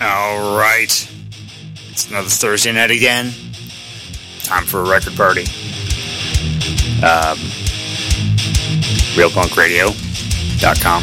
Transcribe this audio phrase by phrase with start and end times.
[0.00, 1.10] All right.
[1.90, 3.32] It's another Thursday night again.
[4.40, 5.42] Time for a record party.
[7.02, 7.38] Um,
[9.16, 11.02] RealPunkRadio.com.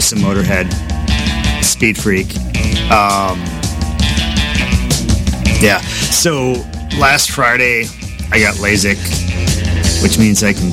[0.00, 0.72] some Motorhead,
[1.62, 2.36] Speed Freak.
[2.90, 3.38] Um,
[5.60, 5.80] yeah.
[6.10, 6.52] So
[6.98, 7.86] last Friday,
[8.30, 10.72] I got LASIK, which means I can,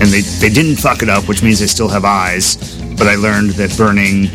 [0.00, 2.56] and they they didn't fuck it up, which means I still have eyes.
[2.96, 4.28] But I learned that burning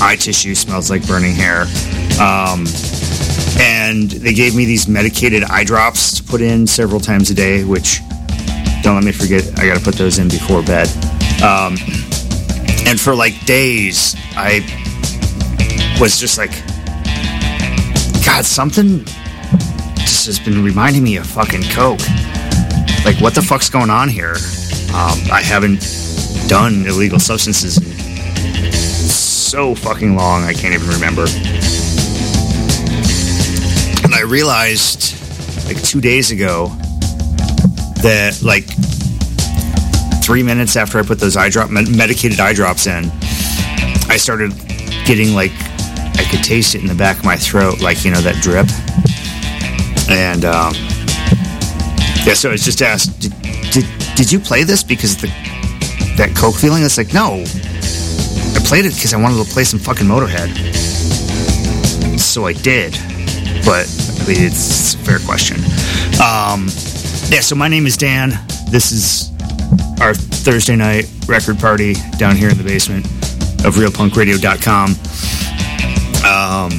[0.00, 1.62] eye tissue smells like burning hair.
[2.20, 2.66] Um,
[3.60, 7.64] and they gave me these medicated eye drops to put in several times a day,
[7.64, 8.00] which
[8.82, 10.88] don't let me forget, I got to put those in before bed.
[11.42, 11.76] Um,
[12.86, 14.60] and for like days, I
[16.00, 16.52] was just like,
[18.24, 19.04] God, something
[19.96, 22.00] just has been reminding me of fucking Coke.
[23.04, 24.36] Like, what the fuck's going on here?
[24.94, 25.80] Um, I haven't
[26.48, 27.94] done illegal substances in
[29.54, 31.26] so fucking long, I can't even remember.
[34.02, 35.14] And I realized
[35.68, 36.68] like two days ago
[38.02, 38.66] that like
[40.24, 43.10] three minutes after I put those eye drop medicated eye drops in,
[44.08, 44.52] I started
[45.04, 45.52] getting like
[46.16, 48.66] I could taste it in the back of my throat, like you know that drip.
[50.08, 50.72] And um,
[52.24, 53.32] yeah, so I was just asked, did,
[53.70, 53.84] did,
[54.16, 55.26] did you play this because the
[56.16, 56.82] that coke feeling?
[56.84, 60.48] It's like no, I played it because I wanted to play some fucking Motorhead.
[62.18, 62.92] So I did,
[63.66, 63.84] but
[64.20, 65.58] I mean, it's, it's a fair question.
[66.18, 66.68] Um,
[67.30, 68.30] Yeah, so my name is Dan.
[68.70, 69.33] This is
[70.00, 73.06] our Thursday night record party down here in the basement
[73.64, 74.90] of realpunkradio.com.
[76.24, 76.72] Um,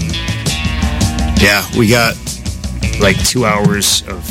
[1.41, 2.15] yeah, we got
[2.99, 4.23] like two hours of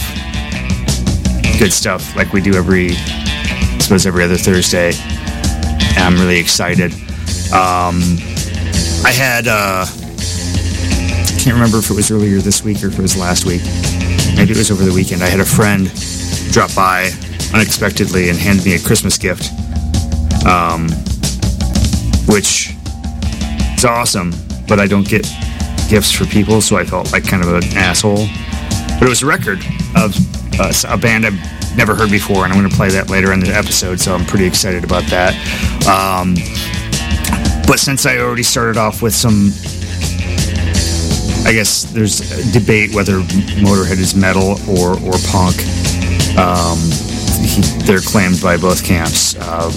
[1.58, 4.92] good stuff like we do every, I suppose, every other Thursday.
[5.96, 6.92] And I'm really excited.
[7.52, 8.00] Um,
[9.04, 13.02] I had, uh, I can't remember if it was earlier this week or if it
[13.02, 13.62] was last week.
[14.36, 15.22] Maybe it was over the weekend.
[15.22, 15.92] I had a friend
[16.52, 17.10] drop by
[17.54, 19.50] unexpectedly and hand me a Christmas gift,
[20.44, 20.88] um,
[22.26, 22.74] which
[23.76, 24.34] is awesome.
[24.66, 25.26] But I don't get
[25.88, 28.26] gifts for people, so I felt like kind of an asshole.
[28.98, 29.60] But it was a record
[29.96, 30.16] of
[30.58, 33.40] uh, a band I've never heard before, and I'm going to play that later in
[33.40, 35.34] the episode, so I'm pretty excited about that.
[35.86, 36.34] Um,
[37.66, 39.52] but since I already started off with some
[41.46, 43.18] I guess there's a debate whether
[43.60, 45.60] Motorhead is metal or, or punk.
[46.38, 46.80] Um,
[47.84, 49.36] they're claimed by both camps.
[49.36, 49.70] Uh,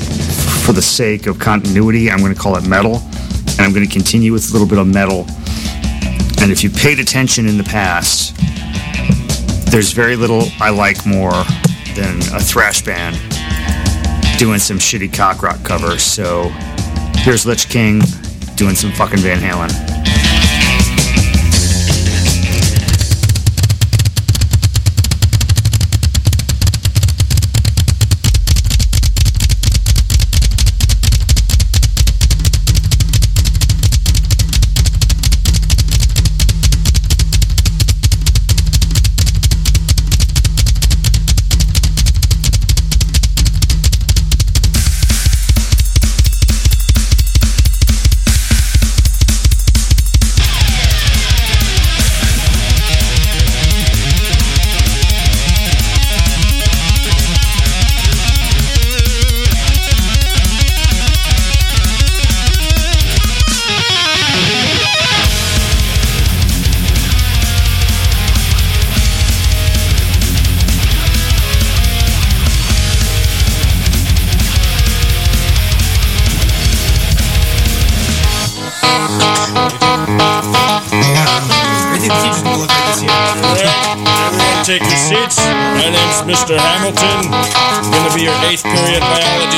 [0.66, 3.92] for the sake of continuity, I'm going to call it metal, and I'm going to
[3.92, 5.26] continue with a little bit of metal.
[6.40, 8.36] And if you paid attention in the past,
[9.72, 11.44] there's very little I like more
[11.96, 13.16] than a thrash band
[14.38, 16.04] doing some shitty cock rock covers.
[16.04, 16.50] So
[17.16, 18.02] here's Lich King
[18.56, 19.72] doing some fucking Van Halen.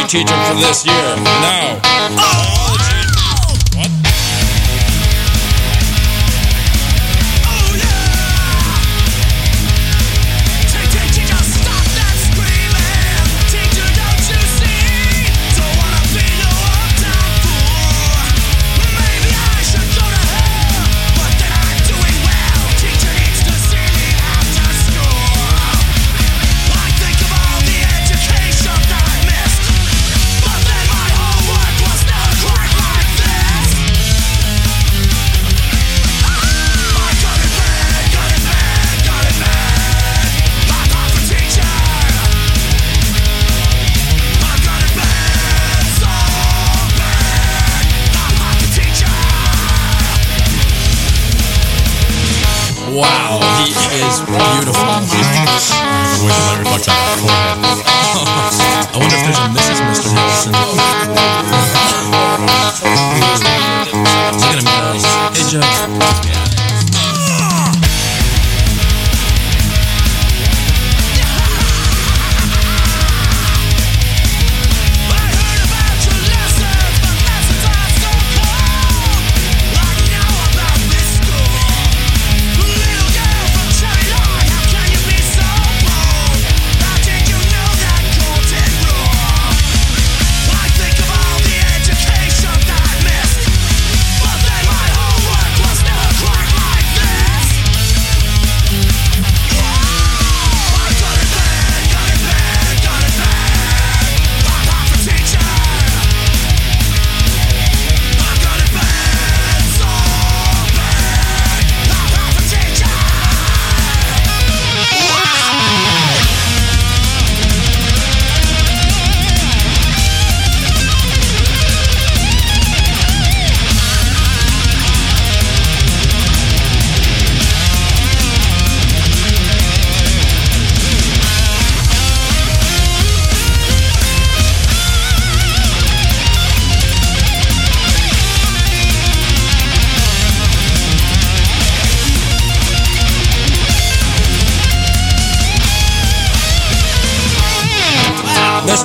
[0.10, 1.16] Teacher for this year.
[1.22, 1.80] Now.
[2.18, 2.39] Oh!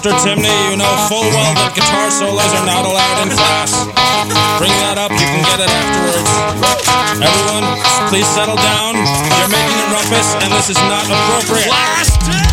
[0.04, 0.20] Mr.
[0.20, 3.88] Timney, you know full well that guitar solos are not allowed in class.
[4.61, 6.28] Bring that up, you can get it afterwards.
[7.25, 7.64] Everyone,
[8.12, 9.00] please settle down.
[9.00, 12.43] You're making a rumpus, and this is not appropriate.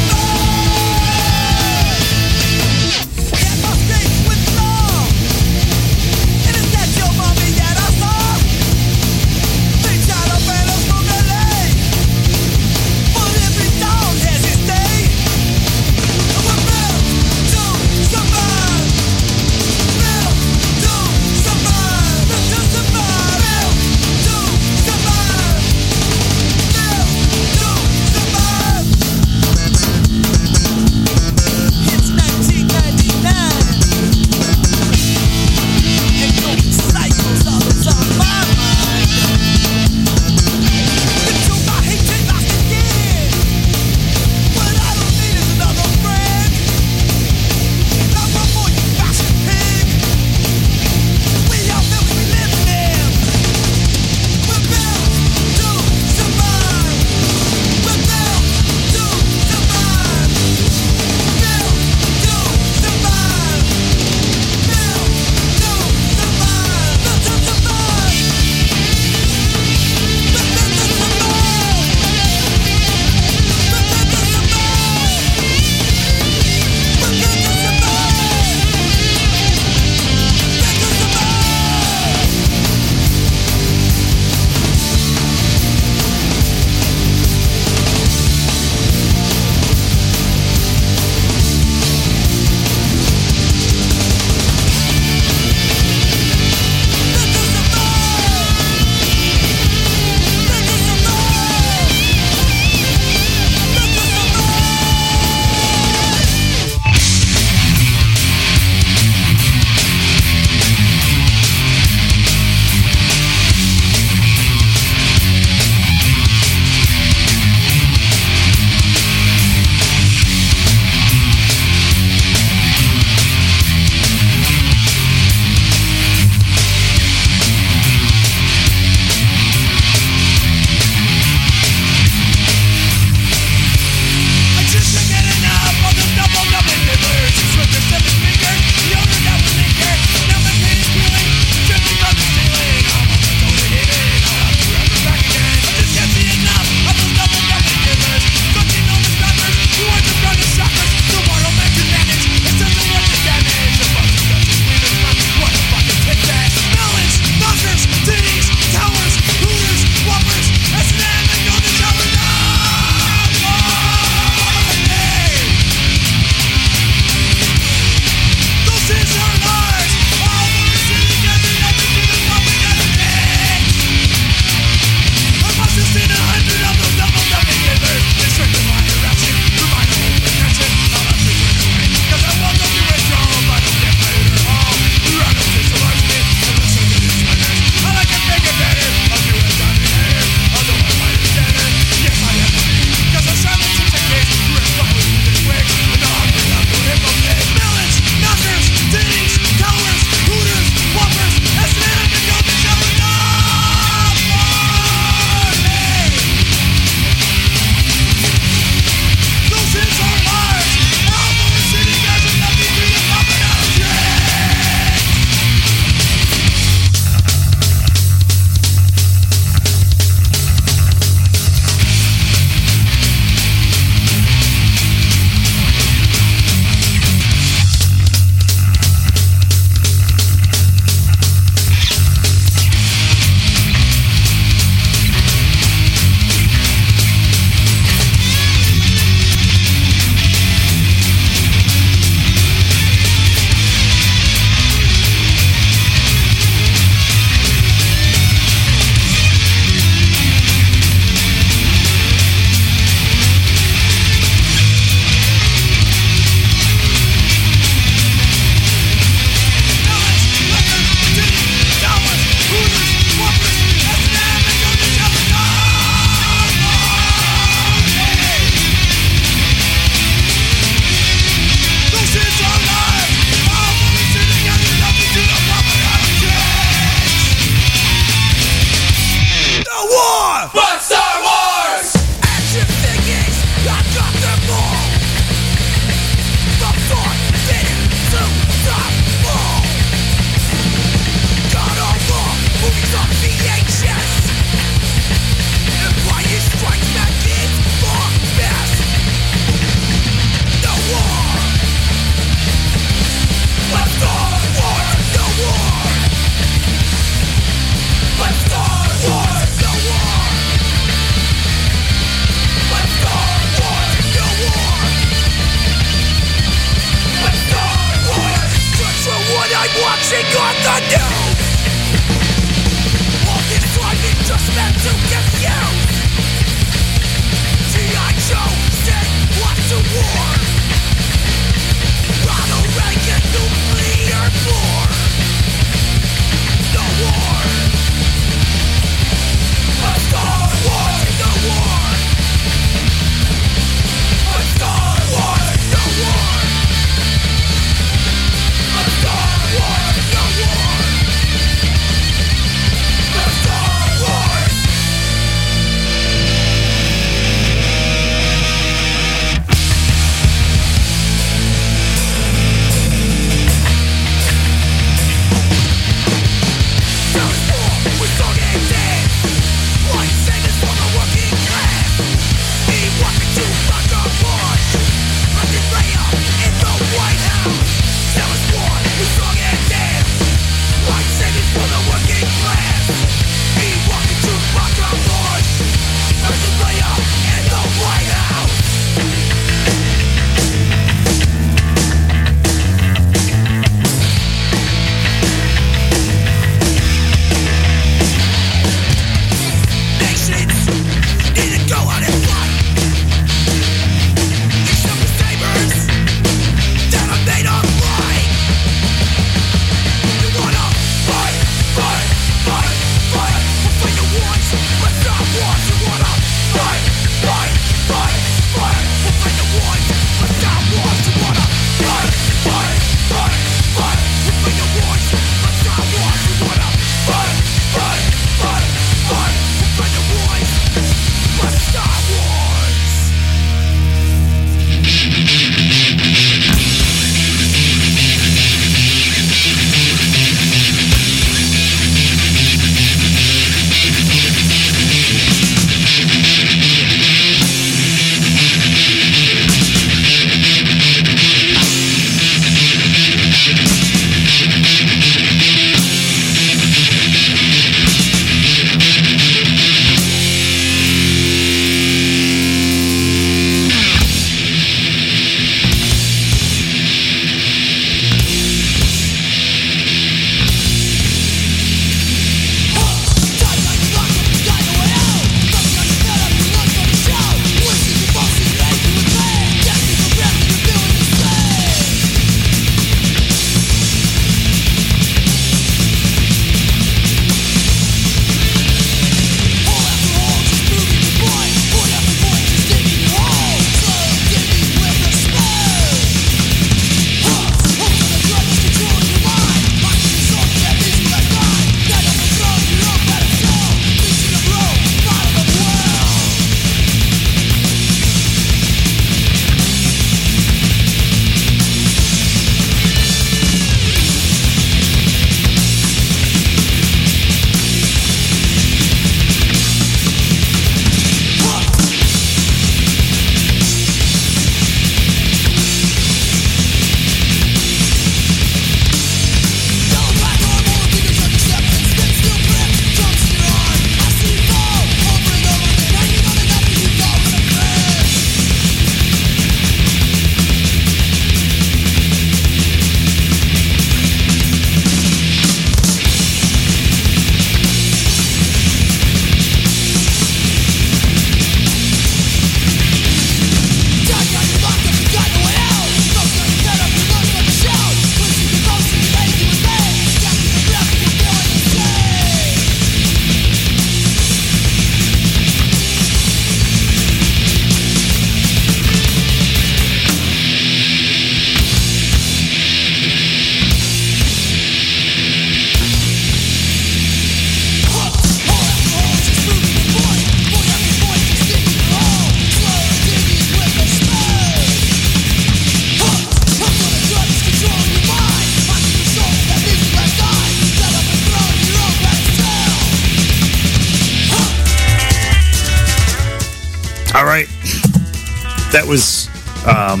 [598.72, 599.28] That was
[599.66, 600.00] um,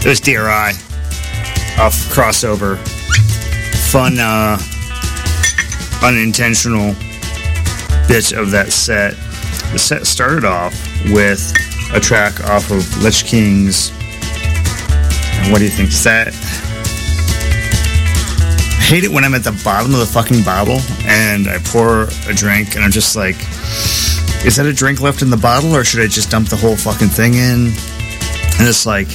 [0.00, 0.72] that was DRI
[1.78, 2.78] off crossover.
[3.90, 4.58] Fun, uh,
[6.02, 6.94] unintentional
[8.08, 9.14] bit of that set.
[9.72, 10.74] The set started off
[11.12, 11.52] with
[11.92, 13.90] a track off of Lich King's.
[13.90, 15.90] And what do you think?
[15.90, 16.28] That?
[18.78, 22.04] I hate it when I'm at the bottom of the fucking bottle and I pour
[22.28, 23.36] a drink and I'm just like,
[24.46, 26.76] is that a drink left in the bottle or should I just dump the whole
[26.76, 27.72] fucking thing in?
[28.58, 29.08] And it's like,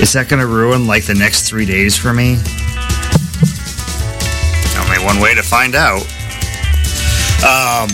[0.00, 2.36] is that going to ruin like the next three days for me?
[4.76, 6.02] Only one way to find out.
[7.44, 7.88] Um,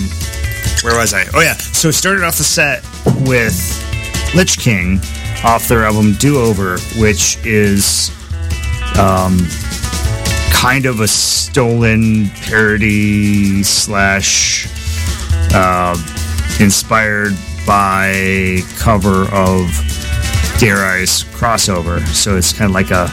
[0.83, 1.25] where was I?
[1.35, 2.83] Oh yeah, so started off the set
[3.27, 3.55] with
[4.35, 5.01] Lich King
[5.45, 8.11] off their album Do Over, which is
[8.99, 9.39] um,
[10.53, 14.67] kind of a stolen parody slash
[15.55, 15.97] uh,
[16.61, 17.35] inspired
[17.67, 19.90] by cover of
[20.61, 22.07] DRI's crossover.
[22.09, 23.09] So it's kind of like a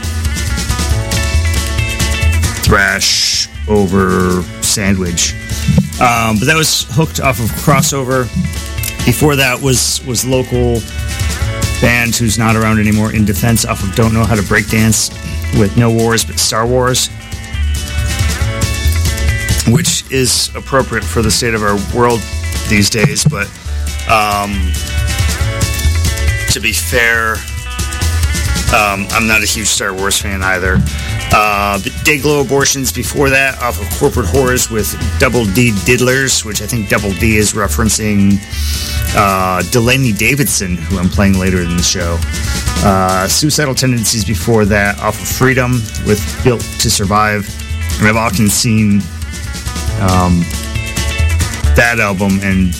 [2.65, 5.31] thrash over sandwich.
[6.01, 8.25] Um, but that was hooked off of crossover.
[9.05, 10.81] Before that was was local
[11.79, 15.09] band who's not around anymore In Defence off of Don't Know How to Break Dance
[15.57, 17.07] with No Wars but Star Wars,
[19.73, 22.19] which is appropriate for the state of our world
[22.67, 23.23] these days.
[23.23, 23.47] But
[24.11, 24.51] um,
[26.57, 27.33] to be fair,
[28.73, 30.73] um, I'm not a huge Star Wars fan either.
[31.31, 34.89] Uh, Dayglo Abortions before that, off of Corporate Whores with
[35.19, 38.39] Double D Diddlers, which I think Double D is referencing
[39.15, 42.17] uh, Delaney Davidson, who I'm playing later in the show.
[42.83, 45.73] Uh, Suicidal Tendencies before that, off of Freedumb
[46.07, 47.47] with Built to Survive.
[47.99, 49.01] And I've often seen
[50.01, 50.41] um,
[51.75, 52.73] that album and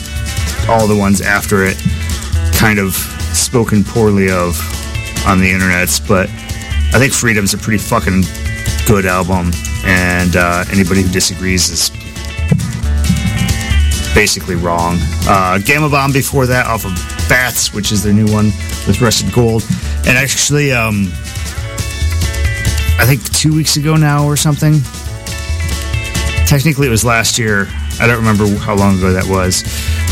[0.67, 1.77] all the ones after it
[2.53, 2.95] kind of
[3.37, 4.59] spoken poorly of
[5.27, 6.29] on the internets, but
[6.93, 8.23] I think Freedumb's a pretty fucking
[8.87, 9.51] good album,
[9.85, 11.89] and uh, anybody who disagrees is
[14.15, 14.97] basically wrong.
[15.27, 16.93] Uh, Gama Bomb before that, off of
[17.29, 18.45] Bats, which is their new one
[18.87, 19.63] with Rusted Gold,
[20.07, 21.07] and actually, um,
[22.99, 24.81] I think two weeks ago now or something.
[26.47, 27.67] Technically, it was last year.
[27.99, 29.63] I don't remember how long ago that was.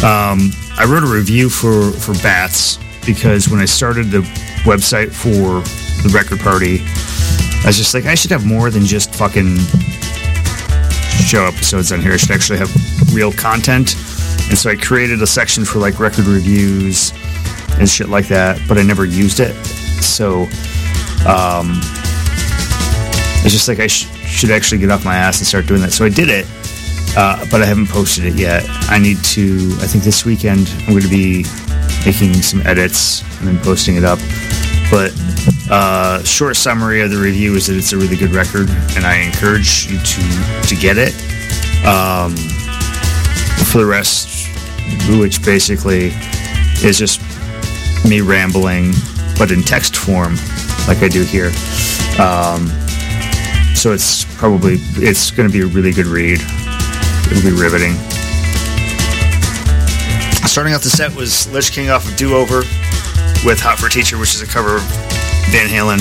[0.04, 4.22] Um, I wrote a review for for Bats because when I started the
[4.64, 5.62] website for
[6.04, 6.80] the record party,
[7.64, 9.58] I was just like, I should have more than just fucking
[11.26, 12.14] show episodes on here.
[12.14, 12.72] I should actually have
[13.14, 13.96] real content.
[14.50, 17.12] And so I created a section for like record reviews
[17.80, 19.56] and shit like that, but I never used it.
[20.04, 20.44] So
[21.28, 21.80] um,
[23.44, 25.92] it's just like I sh- should actually get off my ass and start doing that.
[25.92, 26.46] So I did it,
[27.18, 28.64] uh, but I haven't posted it yet.
[28.90, 31.46] I need to, I think this weekend I'm going to be
[32.06, 34.20] making some edits and then posting it up.
[34.92, 35.14] But
[35.70, 39.18] uh, short summary of the review is that it's a really good record, and I
[39.18, 41.14] encourage you to to get it.
[41.86, 42.36] Um,
[43.76, 44.48] for the rest,
[45.20, 46.12] which basically
[46.82, 47.20] is just
[48.06, 48.94] me rambling,
[49.38, 50.36] but in text form,
[50.88, 51.52] like I do here.
[52.20, 52.68] Um,
[53.76, 56.40] so it's probably it's going to be a really good read.
[57.32, 57.96] It'll be riveting.
[60.56, 62.60] Starting off the set was Lich King off of Do Over
[63.44, 64.84] with Hot for Teacher, which is a cover of
[65.52, 66.00] Van Halen.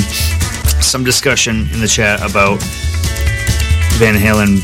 [0.80, 2.62] Some discussion in the chat about
[3.98, 4.62] Van Halen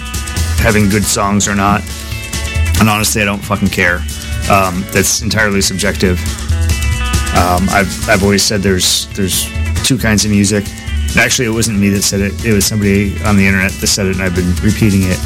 [0.62, 1.82] having good songs or not.
[2.78, 3.96] And honestly, I don't fucking care.
[4.48, 6.20] Um, that's entirely subjective.
[7.34, 9.50] Um, I've, I've always said there's there's
[9.82, 10.66] two kinds of music.
[11.18, 12.44] Actually, it wasn't me that said it.
[12.44, 15.18] It was somebody on the internet that said it, and I've been repeating it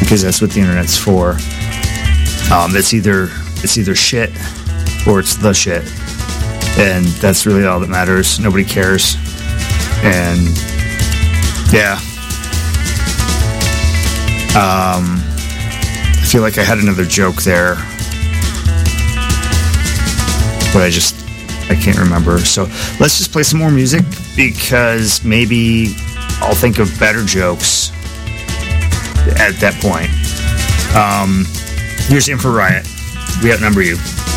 [0.00, 1.32] because that's what the internet's for.
[2.50, 3.28] Um, it's either
[3.62, 4.30] it's either shit
[5.06, 5.84] or it's the shit
[6.78, 8.38] and that's really all that matters.
[8.38, 9.16] Nobody cares,
[10.04, 10.46] and
[11.72, 11.98] yeah.
[14.54, 17.74] Um, I feel like I had another joke there,
[20.72, 21.16] but I just
[21.68, 22.38] I can't remember.
[22.38, 22.64] So
[23.00, 24.04] let's just play some more music
[24.36, 25.96] because maybe
[26.40, 27.90] I'll think of better jokes
[29.40, 30.10] at that point.
[30.96, 31.44] Um,
[32.08, 32.87] here's Infa Riot.
[33.42, 34.27] We outnumber you.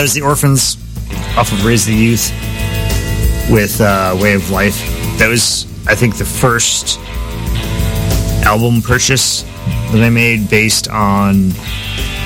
[0.00, 0.78] That the Orphans
[1.36, 2.30] off of Raise the Youth
[3.50, 4.78] with uh, Way of Life.
[5.18, 6.98] That was, I think, the first
[8.42, 9.42] album purchase
[9.92, 11.50] that I made based on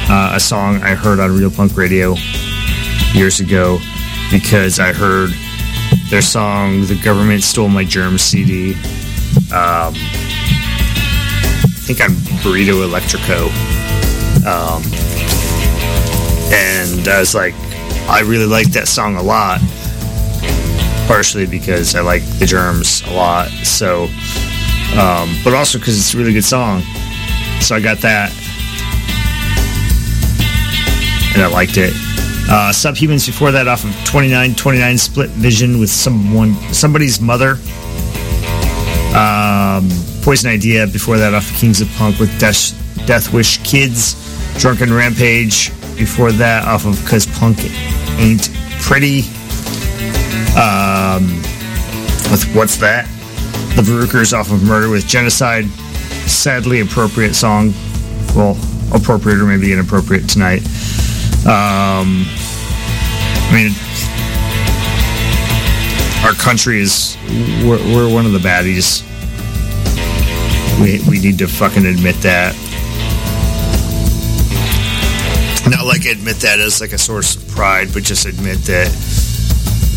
[0.08, 2.14] uh, a song I heard on Real Punk Radio
[3.12, 3.80] years ago
[4.30, 5.30] because I heard
[6.10, 8.74] their song "The Government Stole My Germ" CD.
[9.50, 12.10] Um, I think on
[12.44, 13.48] Burrito Electrico,
[14.46, 14.80] um,
[16.52, 17.52] and I was like,
[18.08, 19.60] I really like that song a lot.
[21.06, 24.04] Partially because I like the Germs a lot, so,
[24.98, 26.82] um, but also because it's a really good song.
[27.60, 28.30] So I got that,
[31.34, 31.92] and I liked it.
[32.48, 37.58] Uh, Subhumans before that off of 2929 Split Vision with someone somebody's mother.
[39.16, 39.88] Um,
[40.22, 42.72] Poison Idea before that off of Kings of Punk with Death,
[43.06, 44.20] Death Wish Kids.
[44.58, 47.58] Drunken Rampage before that off of Cause Punk
[48.18, 48.50] Ain't
[48.80, 49.20] Pretty.
[50.56, 51.26] Um,
[52.30, 53.06] with What's That?
[53.76, 55.66] The Varukers off of Murder with Genocide.
[56.26, 57.72] Sadly appropriate song.
[58.36, 58.56] Well,
[58.94, 60.62] appropriate or maybe inappropriate tonight.
[61.46, 62.24] Um,
[63.46, 63.72] I mean,
[66.24, 67.16] our country is
[67.64, 69.02] we're, we're one of the baddies.
[70.80, 72.54] We we need to fucking admit that.
[75.70, 78.88] Not like admit that as like a source of pride, but just admit that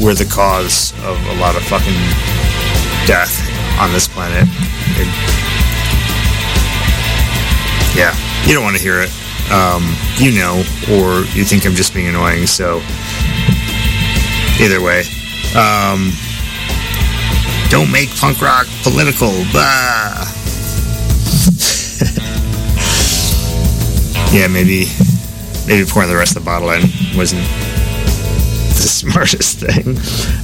[0.01, 1.97] we're the cause of a lot of fucking
[3.05, 3.33] death
[3.79, 4.47] on this planet.
[4.97, 5.07] It-
[7.97, 8.13] yeah,
[8.45, 9.09] you don't want to hear it.
[9.51, 12.45] Um, you know, or you think I'm just being annoying.
[12.47, 12.81] So
[14.59, 15.03] either way,
[15.55, 16.11] um,
[17.69, 19.31] don't make punk rock political.
[19.51, 20.25] Bah.
[24.31, 24.85] yeah, maybe
[25.67, 26.81] maybe pouring the rest of the bottle in
[27.15, 27.41] wasn't
[28.77, 29.97] the smartest thing.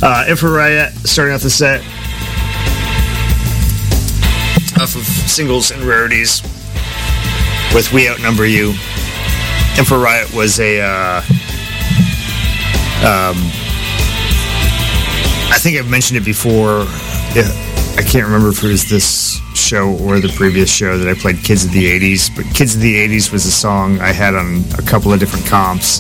[0.04, 1.82] Uh, Infa Riot starting off the set
[4.82, 6.42] off of singles and rarities
[7.74, 8.72] with We Outnumber You.
[9.76, 11.22] Infa Riot was a uh,
[13.04, 13.38] um,
[15.52, 16.86] I think I've mentioned it before.
[17.36, 17.50] Yeah,
[17.98, 19.43] I can't remember if it was this
[19.74, 22.82] show or the previous show that I played Kids of the 80s, but Kids of
[22.82, 26.00] the 80s was a song I had on a couple of different comps.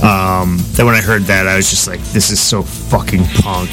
[0.00, 3.70] Um, then when I heard that, I was just like, this is so fucking punk.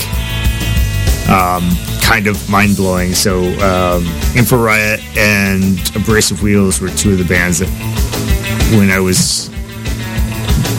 [1.29, 1.69] Um,
[2.01, 3.13] kind of mind blowing.
[3.13, 7.69] So, um, Infa Riot and Abrasive Wheels were two of the bands that,
[8.75, 9.51] when I was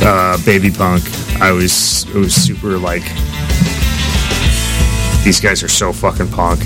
[0.02, 1.04] uh, baby punk,
[1.40, 3.04] I was it was super like
[5.22, 6.58] these guys are so fucking punk.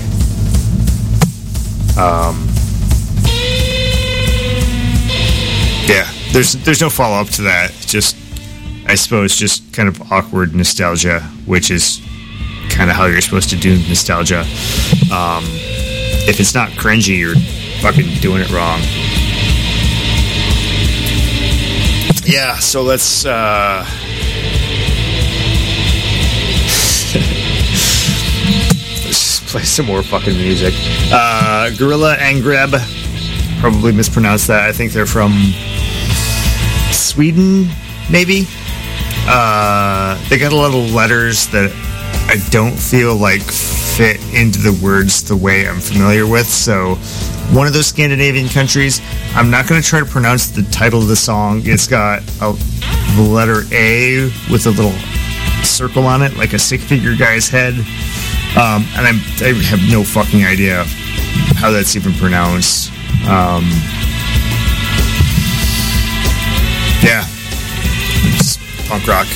[1.97, 2.47] Um,
[5.87, 7.71] yeah, there's there's no follow up to that.
[7.87, 8.15] Just
[8.85, 12.01] I suppose just kind of awkward nostalgia, which is
[12.69, 14.41] kind of how you're supposed to do nostalgia.
[15.11, 15.43] Um,
[16.29, 17.35] if it's not cringy, you're
[17.81, 18.79] fucking doing it wrong.
[22.25, 23.85] Yeah, so let's uh
[29.47, 30.73] play some more fucking music.
[31.11, 32.71] Uh Gorilla Angreb.
[33.59, 34.69] Probably mispronounced that.
[34.69, 35.31] I think they're from
[36.91, 37.67] Sweden,
[38.11, 38.45] maybe.
[39.27, 41.71] Uh they got a lot of letters that
[42.29, 46.45] I don't feel like fit into the words the way I'm familiar with.
[46.45, 46.95] So,
[47.55, 49.01] one of those Scandinavian countries.
[49.33, 51.61] I'm not going to try to pronounce the title of the song.
[51.63, 52.53] It's got a,
[53.15, 54.91] the letter A with a little
[55.63, 57.73] circle on it, like a stick figure guy's head.
[58.57, 60.83] Um, and I'm, I have no fucking idea
[61.57, 62.91] how that's even pronounced.
[63.29, 63.69] Um,
[67.05, 67.23] yeah,
[68.33, 68.57] it's
[68.89, 69.27] punk rock.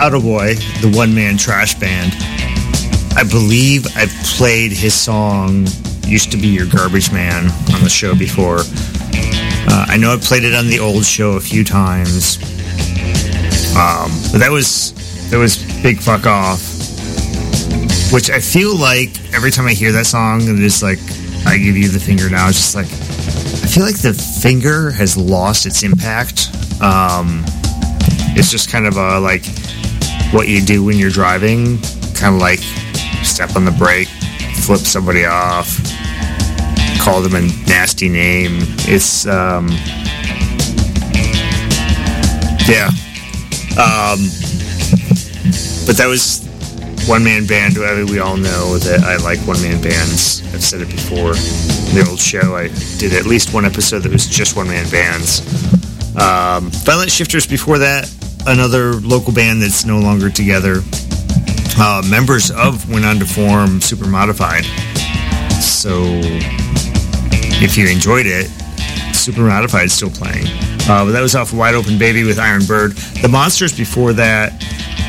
[0.00, 2.14] That was Boy, the one man trash band.
[3.16, 5.66] I believe I've played his song
[6.06, 7.44] Used to Be Your Garbage Man
[7.74, 8.60] on the show before.
[8.60, 12.38] Uh, I know I played it on the old show a few times.
[13.76, 14.94] Um, but that was
[15.30, 16.60] that was Big Fuck Off.
[18.10, 20.98] Which I feel like every time I hear that song, it is like
[21.46, 22.48] I give you the finger now.
[22.48, 26.48] It's just like I feel like the finger has lost its impact.
[26.80, 27.44] Um,
[28.34, 29.44] it's just kind of a like
[30.32, 31.78] what you do when you're driving,
[32.14, 32.60] kind of like
[33.24, 34.08] step on the brake,
[34.62, 35.68] flip somebody off,
[37.00, 38.58] call them a nasty name.
[38.86, 39.68] It's um,
[42.68, 42.90] yeah.
[43.74, 44.18] Um,
[45.86, 46.46] but that was
[47.08, 47.76] one man band.
[47.78, 50.42] I mean, we all know that I like one man bands.
[50.54, 51.34] I've said it before.
[51.90, 52.68] In the old show, I
[52.98, 55.40] did at least one episode that was just one man bands.
[56.16, 58.06] Um, Violent Shifters before that,
[58.46, 60.82] another local band that's no longer together.
[61.78, 64.64] Uh, members of went on to form Super Modified.
[65.60, 66.20] So
[67.62, 68.50] if you enjoyed it,
[69.14, 70.46] Super Modified is still playing.
[70.88, 72.92] Uh, but that was off of Wide Open Baby with Iron Bird.
[73.22, 74.52] The Monsters before that,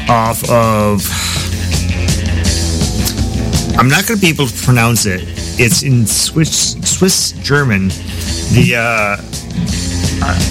[0.09, 1.07] off of.
[3.77, 5.21] I'm not going to be able to pronounce it.
[5.59, 7.87] It's in Swiss Swiss German.
[8.53, 9.30] The uh,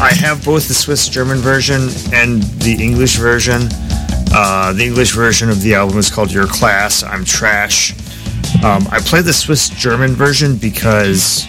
[0.01, 3.63] I have both the Swiss German version and the English version.
[4.33, 7.03] Uh, the English version of the album is called Your Class.
[7.03, 7.93] I'm Trash.
[8.63, 11.47] Um, I play the Swiss German version because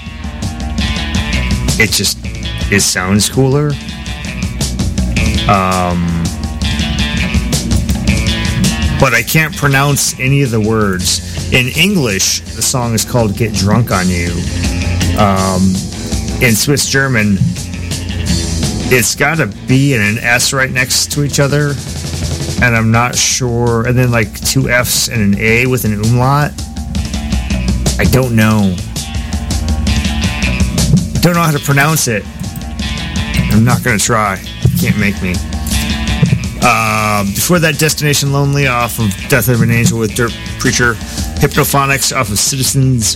[1.80, 2.20] it just
[2.72, 3.68] it sounds cooler.
[5.50, 6.08] Um,
[9.00, 11.52] but I can't pronounce any of the words.
[11.52, 14.32] In English, the song is called "Get Drunk on You."
[15.20, 15.74] Um,
[16.42, 17.38] in Swiss German,
[18.94, 21.74] it's got a B and an S right next to each other,
[22.62, 23.88] and I'm not sure.
[23.88, 26.52] And then like two F's and an A with an umlaut.
[27.98, 28.76] I don't know.
[31.22, 32.24] Don't know how to pronounce it.
[33.54, 34.38] I'm not gonna try.
[34.80, 35.36] Can't make me.
[36.64, 40.94] Uh, before that, Destination Lonely off of Death of an Angel with Dirt Preacher.
[41.40, 43.16] Hypnophonics off of Citizens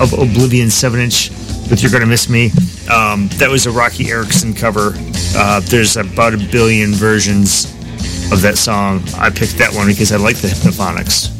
[0.00, 1.30] of Oblivion 7 inch
[1.70, 2.50] with You're Gonna Miss Me.
[2.90, 4.94] Um, that was a Roky Erickson cover.
[5.36, 7.66] Uh, there's about a billion versions
[8.32, 9.02] of that song.
[9.16, 11.30] I picked that one because I like the Hypnophonics.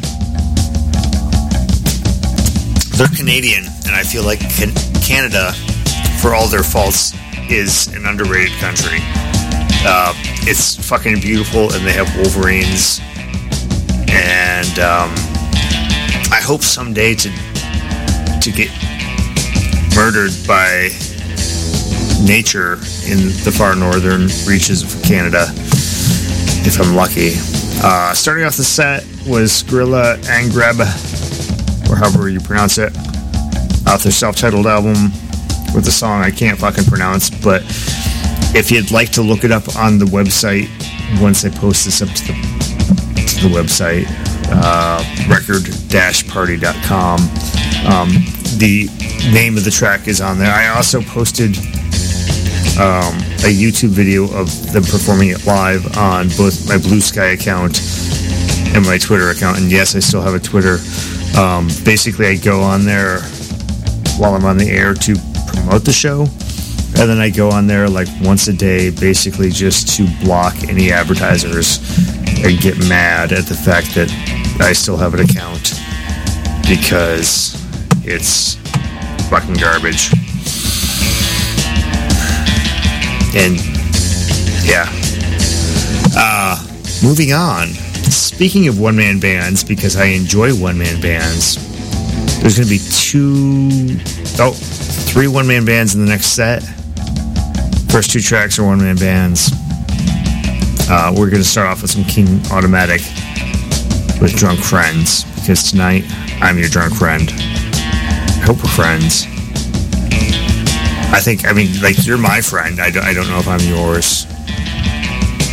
[2.96, 5.52] They're Canadian, and I feel like can- Canada,
[6.20, 7.14] for all their faults,
[7.50, 8.98] is an underrated country.
[9.82, 10.14] Uh,
[10.46, 13.00] it's fucking beautiful, and they have Wolverines.
[14.08, 15.10] And um,
[16.30, 17.30] I hope someday to
[18.40, 18.70] to get
[19.96, 20.90] murdered by
[22.24, 22.74] nature
[23.06, 25.46] in the far northern reaches of Canada,
[26.66, 27.32] if I'm lucky.
[27.82, 30.80] Uh, starting off the set was Gorilla Angreb,
[31.90, 32.94] or however you pronounce it,
[33.86, 35.10] off their self-titled album
[35.74, 37.62] with a song I can't fucking pronounce, but
[38.54, 40.68] if you'd like to look it up on the website
[41.20, 44.06] once I post this up to the, to the website,
[44.52, 47.20] uh, record-party.com.
[47.86, 48.08] Um,
[48.58, 48.88] the
[49.32, 50.52] name of the track is on there.
[50.52, 51.56] I also posted
[52.78, 57.80] um, a YouTube video of them performing it live on both my Bluesky account
[58.74, 59.58] and my Twitter account.
[59.58, 60.78] And yes, I still have a Twitter.
[61.38, 63.20] Um, basically, I go on there
[64.18, 65.16] while I'm on the air to
[65.54, 66.26] promote the show.
[66.98, 70.92] And then I go on there like once a day, basically just to block any
[70.92, 71.78] advertisers
[72.44, 74.10] and get mad at the fact that
[74.60, 75.80] I still have an account
[76.68, 77.56] because
[78.04, 78.56] it's
[79.28, 80.10] fucking garbage.
[83.34, 83.56] And
[84.64, 84.86] yeah.
[86.16, 86.56] Uh,
[87.02, 87.68] moving on.
[88.10, 91.56] Speaking of one man bands, because I enjoy one man bands,
[92.40, 93.98] there's going to be two,
[94.38, 96.62] oh, three one man bands in the next set.
[97.90, 99.50] First two tracks are one man bands.
[100.88, 103.00] Uh, we're going to start off with some King Automatic
[104.20, 106.04] with Drunk Friends because tonight
[106.40, 107.30] I'm your drunk friend.
[107.30, 109.26] I hope we're friends.
[111.12, 112.80] I think, I mean, like, you're my friend.
[112.80, 114.26] I don't, I don't know if I'm yours,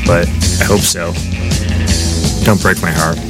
[0.05, 0.27] but
[0.61, 1.13] I hope so.
[2.45, 3.26] Don't break my heart.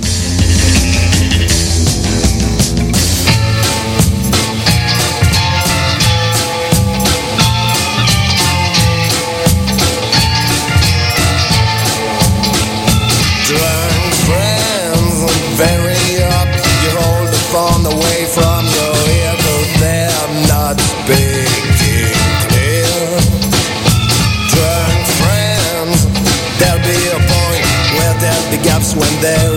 [28.95, 29.56] When they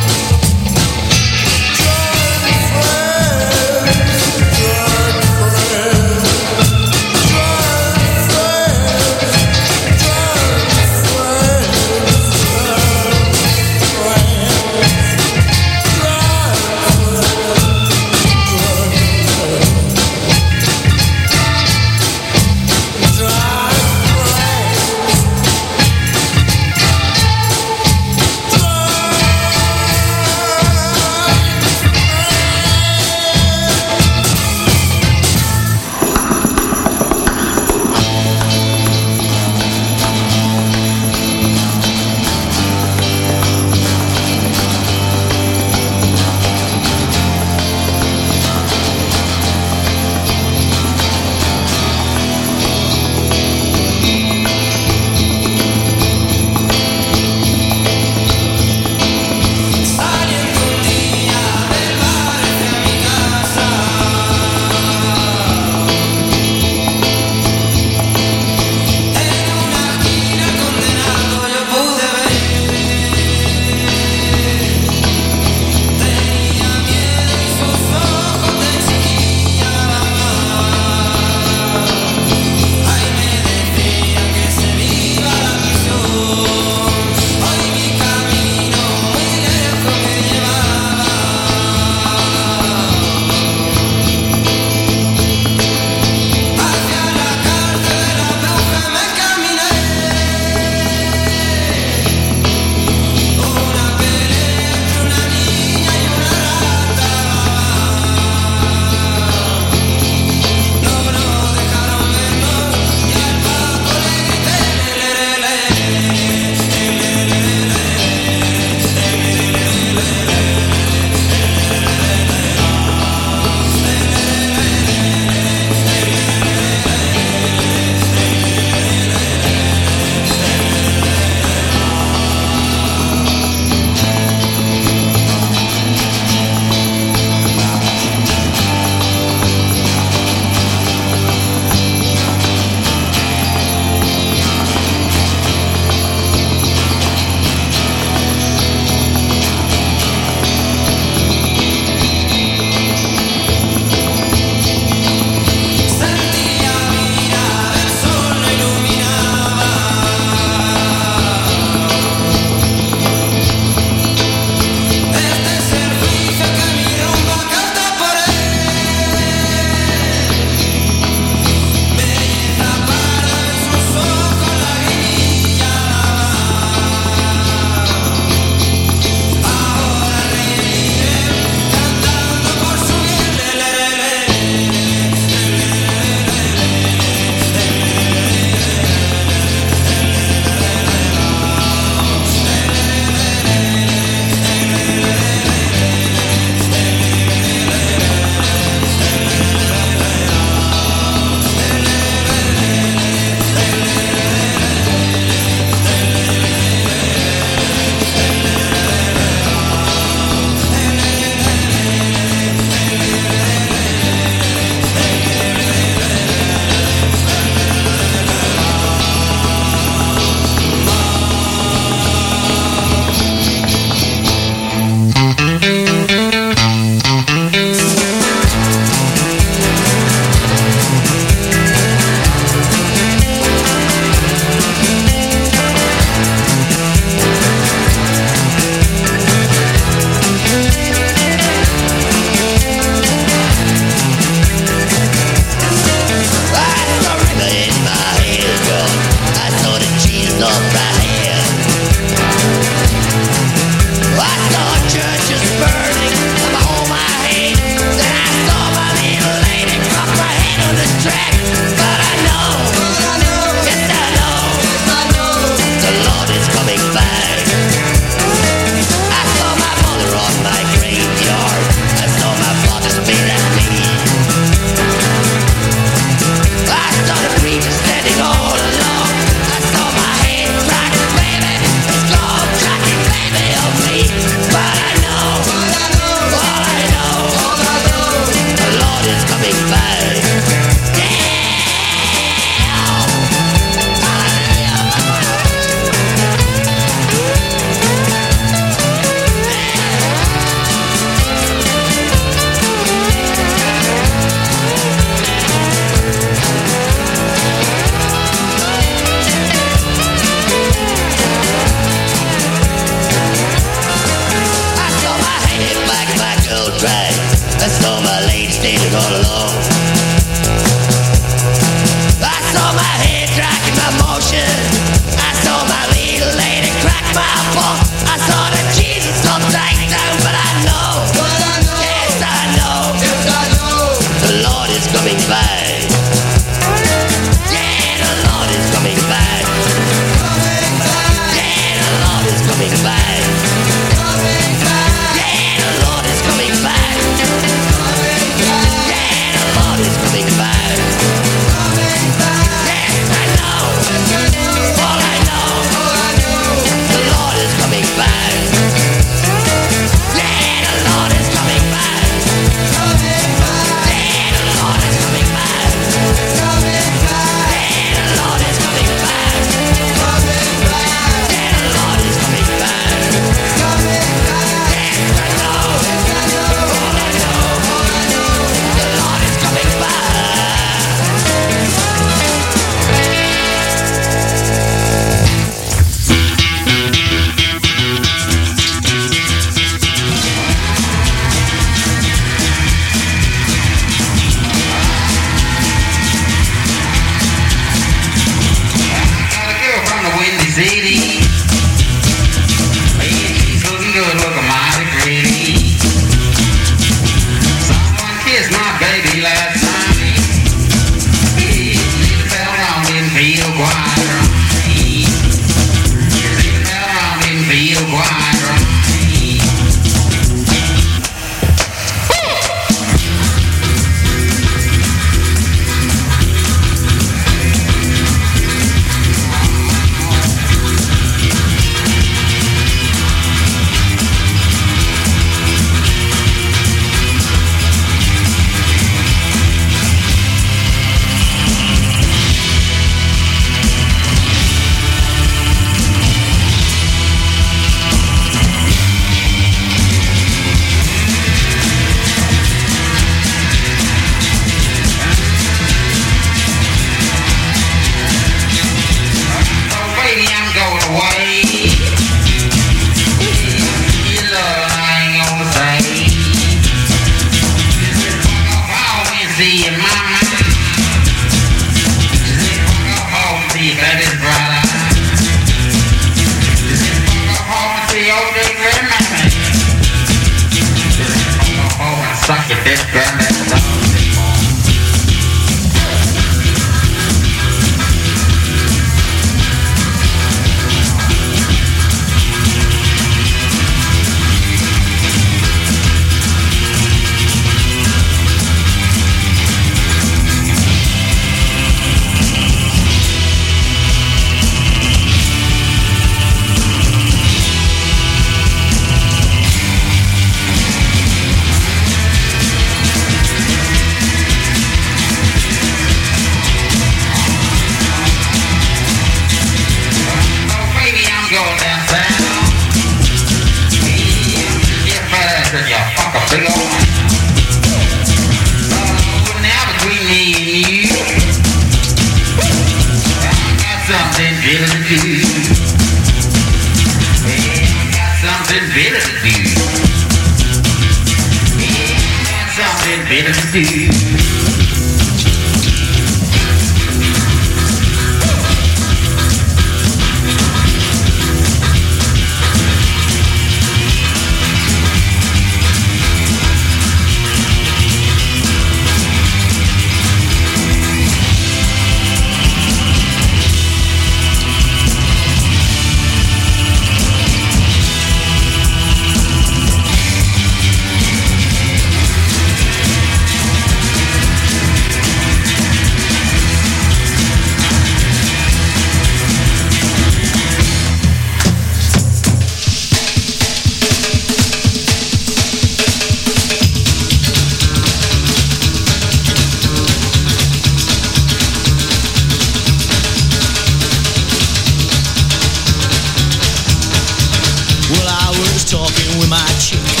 [599.41, 600.00] my chick.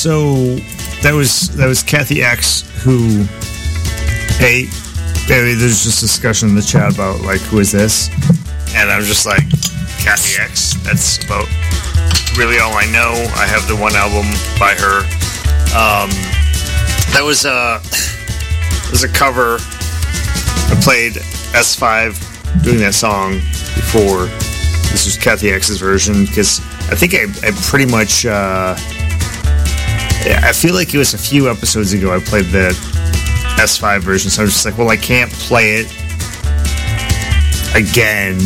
[0.00, 0.56] So
[1.02, 3.24] that was that was Kathy X who
[4.40, 4.64] hey
[5.28, 8.08] there's just discussion in the chat about like who is this?
[8.74, 9.44] And I'm just like
[10.00, 10.72] Kathy X.
[10.84, 11.44] That's about
[12.38, 13.12] really all I know.
[13.36, 14.24] I have the one album
[14.58, 15.00] by her.
[15.76, 16.08] Um,
[17.12, 17.82] that was a
[18.90, 19.58] was a cover.
[19.60, 21.12] I played
[21.52, 23.32] S5 doing that song
[23.76, 24.28] before.
[24.92, 26.60] This was Kathy X's version because
[26.90, 28.24] I think I, I pretty much.
[28.24, 28.78] Uh,
[30.22, 32.76] I feel like it was a few episodes ago I played the
[33.56, 35.86] S5 version, so I was just like, well, I can't play it
[37.74, 38.38] again.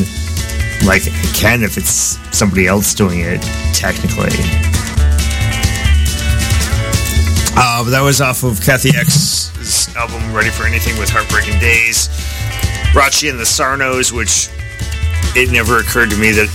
[0.86, 3.42] Like I can if it's somebody else doing it,
[3.74, 4.30] technically.
[7.56, 12.08] Uh, but that was off of Kathy X's album Ready for Anything with Heartbreaking Days.
[12.92, 14.48] Rachi and the Sarnos, which
[15.36, 16.50] it never occurred to me that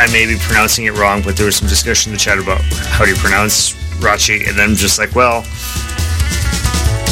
[0.00, 2.60] I may be pronouncing it wrong, but there was some discussion in the chat about
[2.60, 5.42] how do you pronounce Rachi, and I'm just like, well,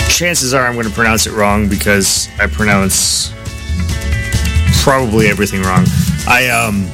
[0.09, 3.33] chances are I'm going to pronounce it wrong because I pronounce
[4.83, 5.85] probably everything wrong.
[6.27, 6.87] I um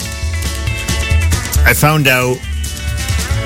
[1.66, 2.36] I found out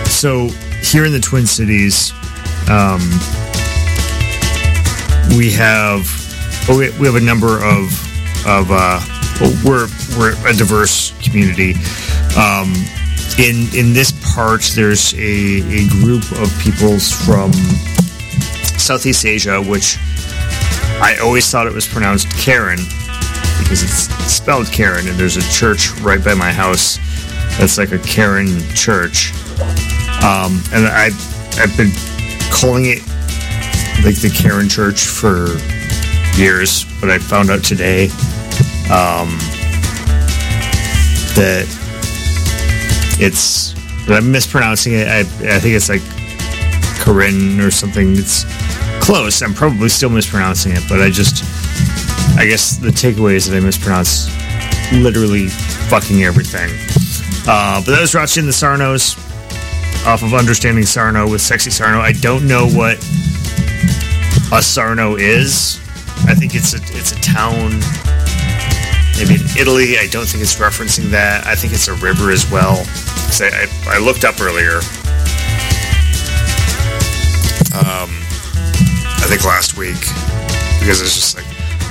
[0.09, 0.49] so
[0.83, 2.13] here in the Twin Cities
[2.69, 3.01] um
[5.37, 6.07] we have
[6.69, 7.93] well, we, we have a number of
[8.47, 9.01] of uh
[9.41, 9.89] well, we're
[10.19, 11.75] we're a diverse community
[12.37, 12.73] um
[13.39, 17.53] in in this part there's a, a group of peoples from
[18.79, 19.97] Southeast Asia which
[21.01, 22.79] I always thought it was pronounced Karen
[23.59, 26.99] because it's spelled Karen, and there's a church right by my house
[27.59, 29.33] that's like a Karen church.
[30.25, 31.11] Um, and I,
[31.59, 31.93] I've been
[32.51, 33.07] calling it
[34.05, 35.49] like the Karen Church for
[36.41, 38.05] years, but I found out today
[38.91, 39.29] um,
[41.37, 41.67] that
[43.21, 43.75] it's
[44.09, 45.09] I'm mispronouncing it.
[45.09, 46.03] I, I think it's like
[47.01, 48.17] Corinne or something.
[48.17, 48.45] It's
[49.05, 49.43] close.
[49.43, 51.45] I'm probably still mispronouncing it, but I just
[52.39, 54.31] I guess the takeaway is that I mispronounced
[54.93, 55.49] literally
[55.89, 56.71] fucking everything.
[57.47, 59.17] Uh, but that was Rachi the Sarnos
[60.07, 62.01] off of Understanding Sarno with Sexy Sarno.
[62.01, 62.97] I don't know what
[64.53, 65.81] a Sarno is.
[66.27, 67.73] I think it's a it's a town
[69.19, 69.99] maybe in Italy.
[69.99, 71.47] I don't think it's referencing that.
[71.47, 72.85] I think it's a river as well.
[73.41, 74.79] I, I, looked up earlier.
[77.75, 78.11] Um,
[79.19, 79.99] I think last week
[80.81, 81.47] because it's just like,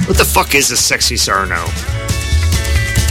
[0.07, 1.63] what the fuck is a sexy Sarno?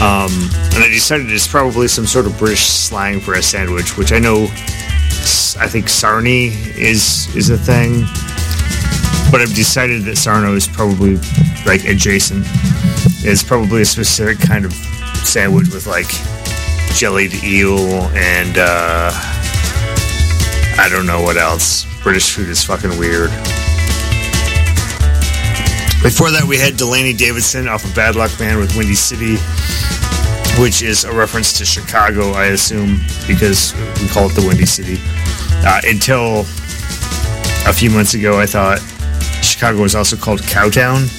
[0.01, 0.33] Um,
[0.75, 4.19] and I decided it's probably some sort of British slang for a sandwich, which I
[4.19, 4.45] know.
[5.59, 8.03] I think sarnie is is a thing,
[9.31, 11.17] but I've decided that sarno is probably
[11.65, 12.47] like adjacent.
[13.29, 16.07] It's probably a specific kind of sandwich with like
[16.95, 19.11] jellied eel and uh,
[20.79, 21.87] I don't know what else.
[22.05, 23.31] British food is fucking weird.
[26.05, 29.39] Before that, we had Delaney Davidson off of Bad Luck Man with Windy City,
[30.63, 34.99] which is a reference to Chicago, I assume, because we call it the Windy City.
[35.67, 36.43] Uh, until
[37.69, 38.79] a few months ago, I thought
[39.43, 41.11] Chicago was also called Cowtown.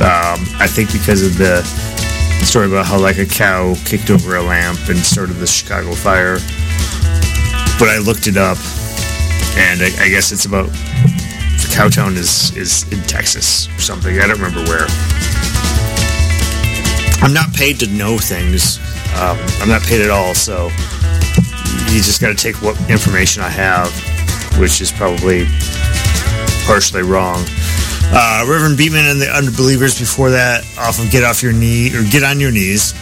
[0.00, 1.62] Um, I think because of the
[2.44, 6.36] story about how like a cow kicked over a lamp and started the Chicago fire.
[7.78, 8.56] But I looked it up,
[9.56, 14.18] and I, I guess it's about the Cowtown is is in Texas or something.
[14.18, 14.86] I don't remember where.
[17.22, 18.78] I'm not paid to know things.
[19.20, 20.70] Um, I'm not paid at all, so
[21.92, 23.92] you just got to take what information I have,
[24.58, 25.44] which is probably
[26.64, 27.44] partially wrong.
[28.12, 32.02] Uh, Reverend Beatman and the Unbelievers before that, off of Get Off Your Knee, or
[32.10, 32.92] Get On Your Knees,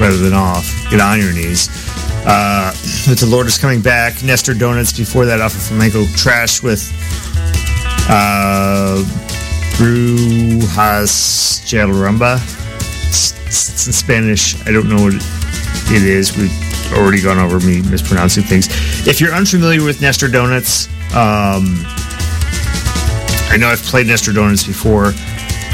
[0.00, 0.66] rather than off.
[0.90, 1.68] Get on your knees.
[2.26, 2.72] Uh,
[3.08, 4.22] with The Lord is Coming Back.
[4.22, 6.88] Nestor Donuts before that, off of Flamenco Trash with
[8.08, 9.02] uh,
[9.76, 12.36] Brujas Rumba.
[13.08, 14.54] It's, it's in Spanish.
[14.66, 16.36] I don't know what it is.
[16.36, 18.68] We've already gone over me mispronouncing things.
[19.06, 21.84] If you're unfamiliar with Nestor Donuts, um,
[23.54, 25.12] I know I've played Nestor before.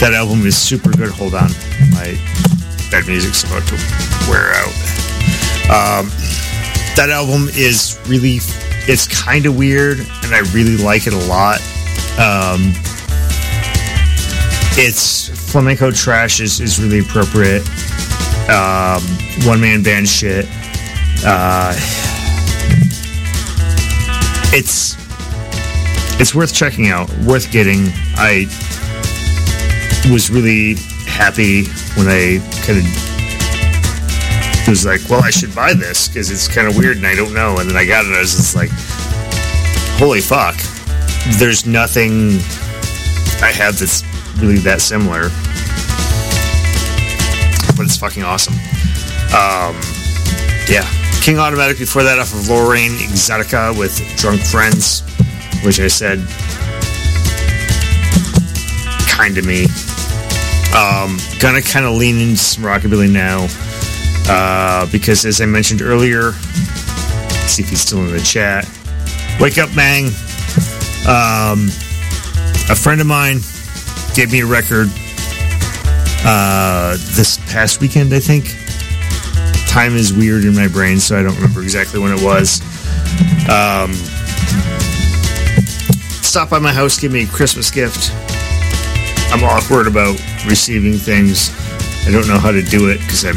[0.00, 1.08] That album is super good.
[1.12, 1.48] Hold on.
[1.92, 2.12] My
[2.90, 3.74] bad music's about to
[4.28, 4.76] wear out.
[5.72, 6.12] Um,
[6.96, 8.40] that album is really,
[8.86, 11.56] it's kind of weird, and I really like it a lot.
[12.20, 12.74] Um,
[14.76, 17.62] it's flamenco trash is, is really appropriate.
[18.50, 19.00] Um,
[19.48, 20.46] one man band shit.
[21.24, 21.72] Uh,
[24.52, 24.99] it's
[26.20, 27.86] it's worth checking out, worth getting.
[28.16, 28.44] I
[30.12, 30.74] was really
[31.06, 31.64] happy
[31.96, 32.84] when I kind of
[34.68, 37.32] was like, well, I should buy this because it's kind of weird and I don't
[37.32, 37.58] know.
[37.58, 38.70] And then I got it and I was just like,
[39.98, 40.56] holy fuck.
[41.38, 42.38] There's nothing
[43.42, 44.04] I have that's
[44.38, 45.30] really that similar.
[47.76, 48.54] But it's fucking awesome.
[49.32, 49.74] Um,
[50.68, 50.86] yeah,
[51.22, 55.02] King Automatic before that off of Lorraine Exotica with Drunk Friends,
[55.64, 56.18] which I said
[59.08, 59.64] kind of me.
[60.74, 63.48] Um, gonna kind of lean into some rockabilly now
[64.28, 66.32] uh, because, as I mentioned earlier,
[67.46, 68.68] see if he's still in the chat.
[69.40, 70.06] Wake up, Mang.
[71.08, 71.68] Um,
[72.70, 73.40] a friend of mine
[74.14, 74.88] gave me a record
[76.24, 78.56] uh, this past weekend, I think.
[79.68, 82.60] Time is weird in my brain, so I don't remember exactly when it was.
[83.48, 83.92] Um,
[86.30, 88.12] stop by my house, give me a Christmas gift.
[89.32, 90.14] I'm awkward about
[90.46, 91.50] receiving things.
[92.06, 93.34] I don't know how to do it because I'm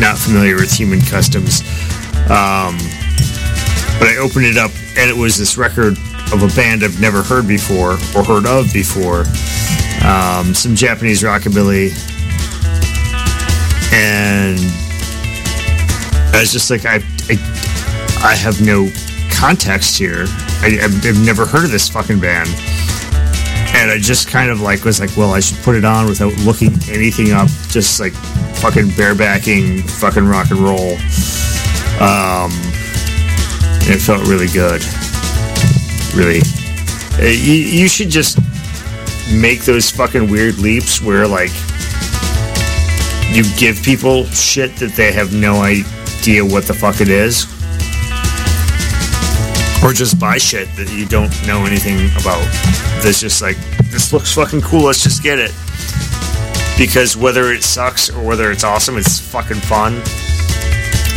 [0.00, 1.60] not familiar with human customs.
[2.30, 2.80] Um,
[3.98, 5.98] but I opened it up, and it was this record
[6.32, 9.24] of a band I've never heard before or heard of before.
[10.02, 11.92] Um, some Japanese rockabilly,
[13.92, 14.58] and
[16.34, 17.36] I was just like, I, I,
[18.24, 18.88] I have no
[19.30, 20.24] context here.
[20.62, 22.48] I, I've, I've never heard of this fucking band,
[23.74, 26.32] and I just kind of like was like, well, I should put it on without
[26.40, 28.12] looking anything up, just like
[28.60, 30.92] fucking barebacking fucking rock and roll.
[32.00, 32.50] Um,
[33.88, 34.82] it felt really good.
[36.14, 36.40] Really,
[37.18, 38.38] Uh, you, you should just
[39.32, 41.52] make those fucking weird leaps where like
[43.30, 47.46] you give people shit that they have no idea what the fuck it is.
[49.82, 52.44] Or just buy shit that you don't know anything about.
[53.02, 55.52] That's just like, this looks fucking cool, let's just get it.
[56.76, 60.02] Because whether it sucks or whether it's awesome, it's fucking fun.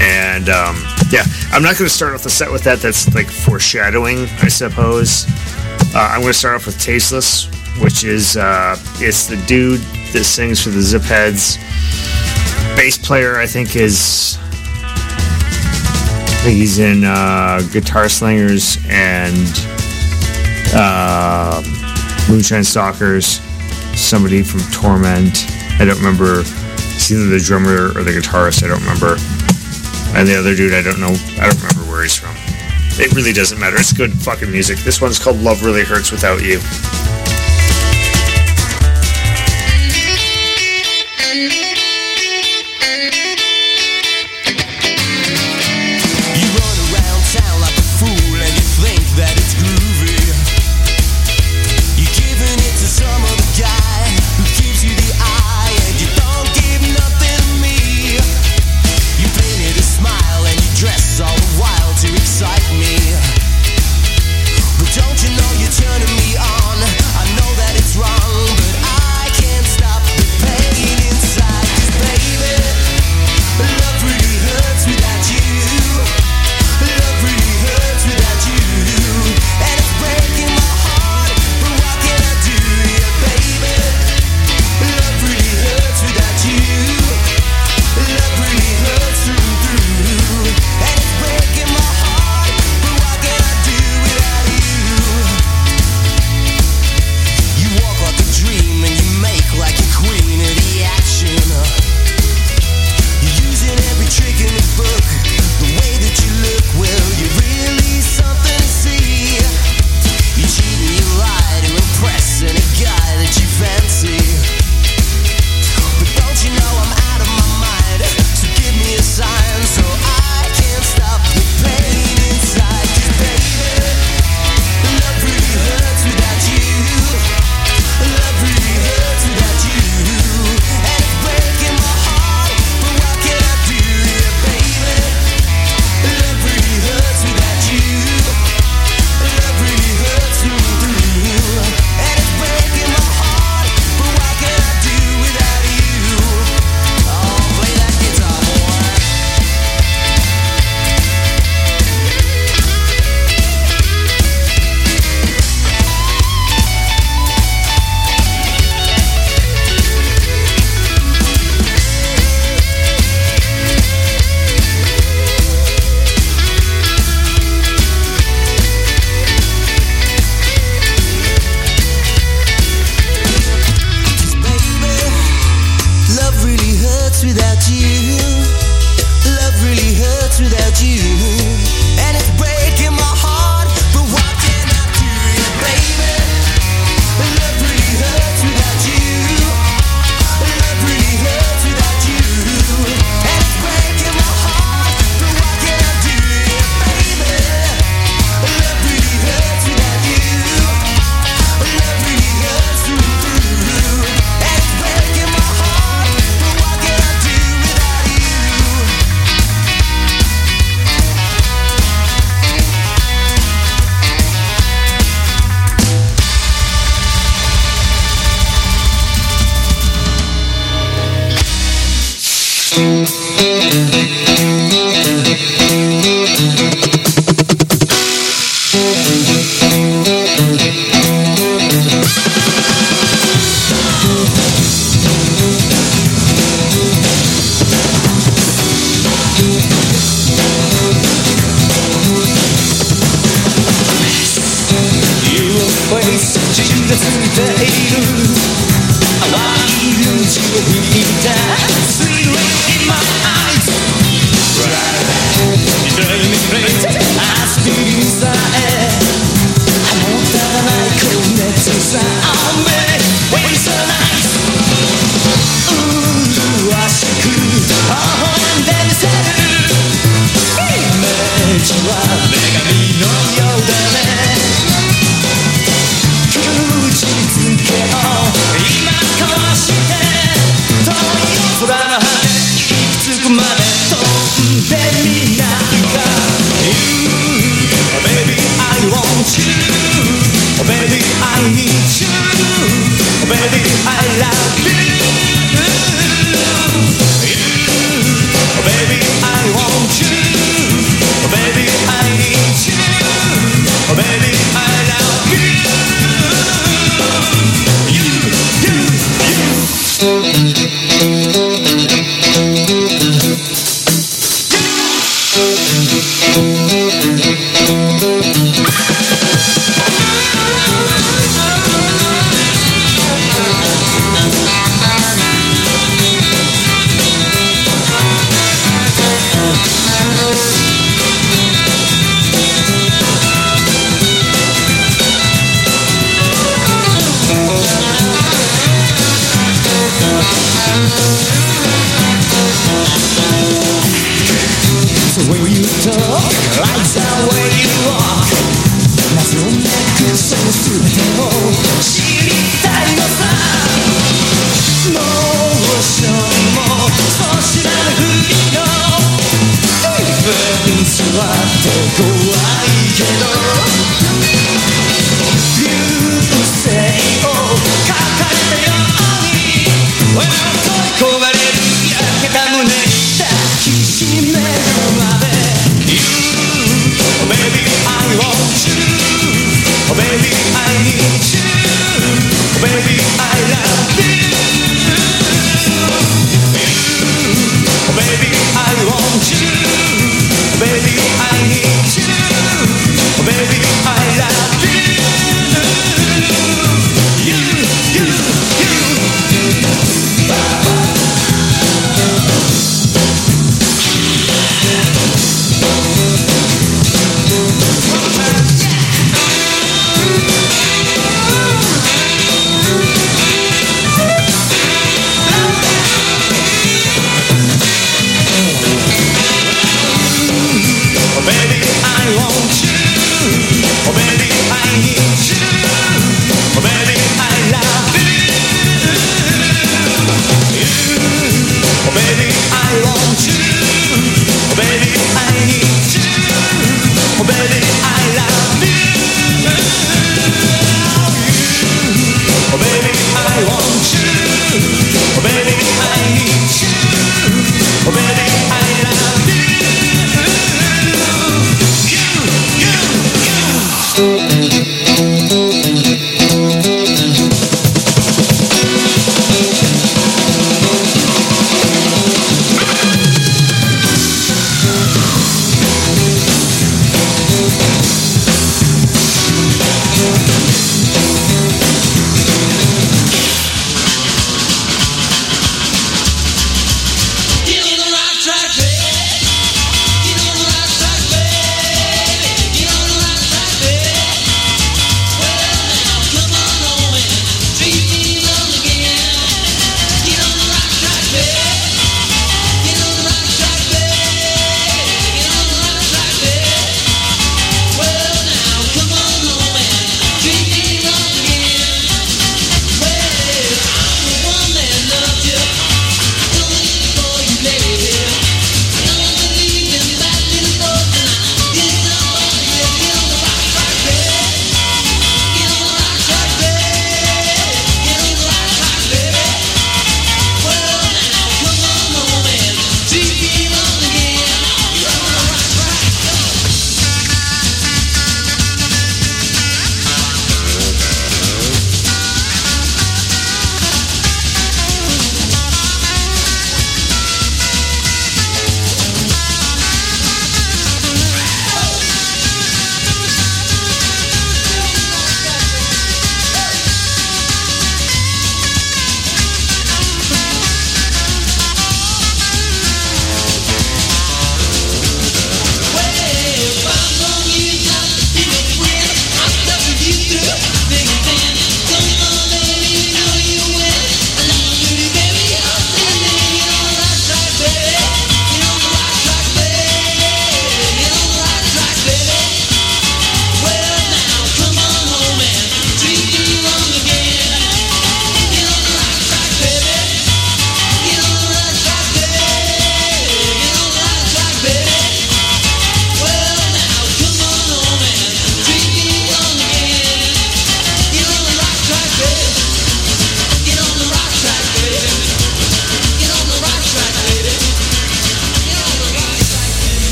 [0.00, 0.76] And um,
[1.10, 2.78] yeah, I'm not going to start off the set with that.
[2.80, 5.26] That's like foreshadowing, I suppose.
[5.94, 7.46] Uh, I'm going to start off with Tasteless,
[7.80, 9.80] which is uh, it's the dude
[10.12, 11.56] that sings for the Zipheads.
[12.76, 14.38] Bass player, I think, is
[16.50, 19.48] he's in uh, Guitar Slingers and
[20.74, 21.62] uh,
[22.28, 23.40] Moonshine Stalkers.
[23.94, 25.46] Somebody from Torment.
[25.80, 26.40] I don't remember.
[26.40, 28.62] It's either the drummer or the guitarist.
[28.62, 29.16] I don't remember.
[30.16, 31.14] And the other dude, I don't know.
[31.40, 32.34] I don't remember where he's from.
[33.00, 33.76] It really doesn't matter.
[33.76, 34.78] It's good fucking music.
[34.78, 36.42] This one's called Love Really Hurts Without.
[36.42, 36.60] You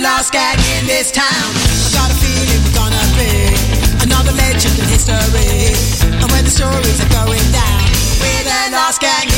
[0.00, 1.24] lost gang in this town.
[1.26, 3.52] I got a feeling we're gonna be
[4.02, 5.76] another legend in history.
[6.20, 7.84] And when the stories are going down,
[8.20, 9.29] we're the lost gang.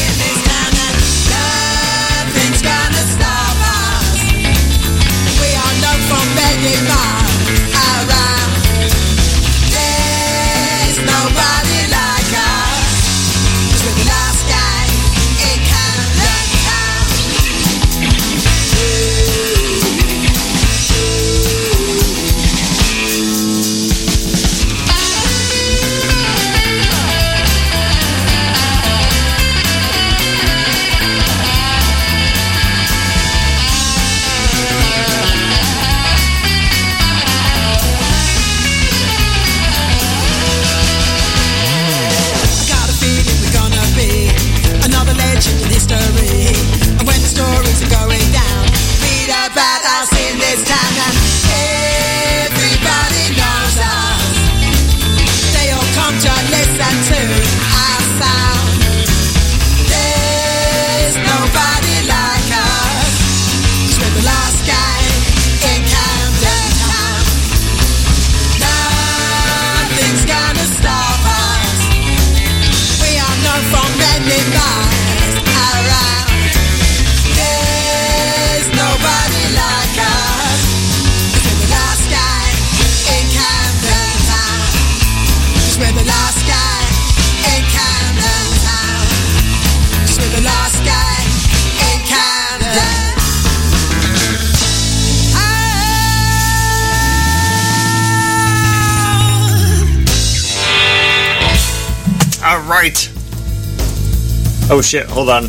[104.74, 105.05] Oh shit!
[105.11, 105.43] Hold on.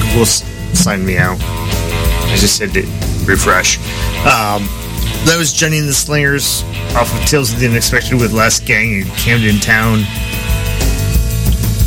[0.00, 0.42] Google s-
[0.72, 1.36] signed me out.
[1.40, 2.80] I just said to
[3.26, 3.76] refresh.
[4.24, 4.64] Um,
[5.26, 6.62] that was Jenny and the Slingers
[6.96, 10.04] off of Tales of the Unexpected with Last Gang in Camden Town.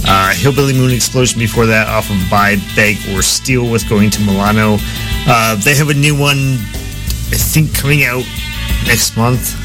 [0.09, 4.21] Uh, Hillbilly Moon Explosion before that off of Buy, Beg, or Steal with Going to
[4.21, 4.77] Milano.
[5.27, 6.53] Uh, they have a new one,
[7.33, 8.23] I think, coming out
[8.85, 9.55] next month.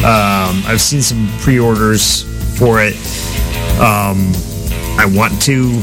[0.00, 2.24] Um, I've seen some pre-orders
[2.58, 2.94] for it.
[3.80, 4.34] Um,
[5.02, 5.80] I want to,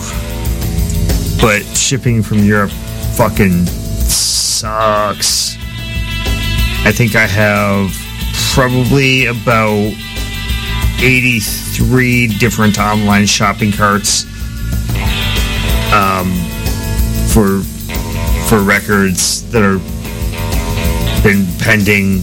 [1.41, 2.69] but shipping from Europe
[3.15, 5.56] fucking sucks.
[6.85, 7.91] I think I have
[8.53, 9.91] probably about
[11.02, 14.26] 83 different online shopping carts
[15.91, 16.31] um,
[17.34, 17.61] for
[18.48, 19.80] for records that are
[21.23, 22.22] been pending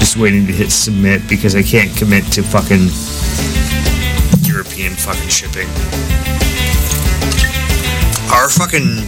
[0.00, 2.88] just waiting to hit submit because I can't commit to fucking
[4.80, 5.68] European fucking shipping.
[8.32, 9.04] Our fucking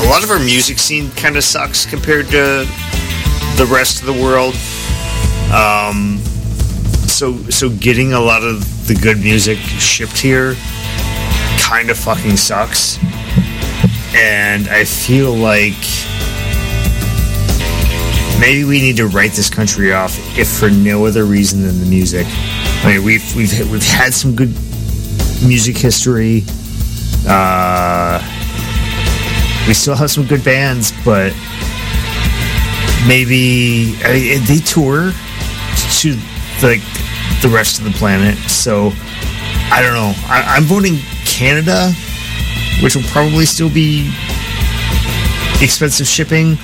[0.00, 2.66] a lot of our music scene kind of sucks compared to
[3.56, 4.54] the rest of the world.
[5.52, 6.18] Um,
[7.06, 10.54] so so getting a lot of the good music shipped here
[11.58, 12.98] kind of fucking sucks.
[14.14, 15.76] And I feel like
[18.40, 21.86] maybe we need to write this country off if for no other reason than the
[21.86, 22.26] music.
[22.82, 24.54] I mean, we've we've we've had some good
[25.44, 26.44] music history.
[27.28, 28.18] Uh,
[29.68, 31.34] we still have some good bands, but
[33.06, 35.12] maybe I mean, they tour
[36.00, 36.16] to
[36.62, 36.80] like
[37.42, 38.38] the rest of the planet.
[38.48, 38.92] So
[39.70, 40.14] I don't know.
[40.26, 40.96] I, I'm voting
[41.26, 41.92] Canada,
[42.82, 44.10] which will probably still be
[45.60, 46.56] expensive shipping,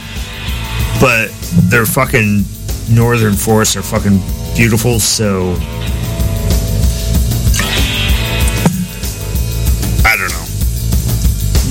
[0.98, 1.28] but
[1.68, 2.44] their fucking
[2.88, 4.18] northern forests are fucking
[4.56, 4.98] beautiful.
[4.98, 5.56] So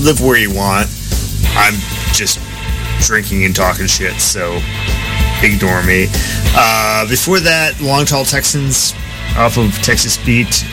[0.06, 0.86] Live where you want.
[1.56, 1.74] I'm
[2.12, 2.38] just
[3.00, 4.60] drinking and talking shit, so
[5.42, 6.06] ignore me.
[6.54, 8.94] Uh, before that, Long Tall Texans
[9.36, 10.64] off of Texas Beat,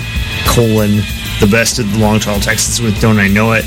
[0.45, 0.97] colon,
[1.39, 3.63] the best of the Long Tall Texans with Don't I Know It.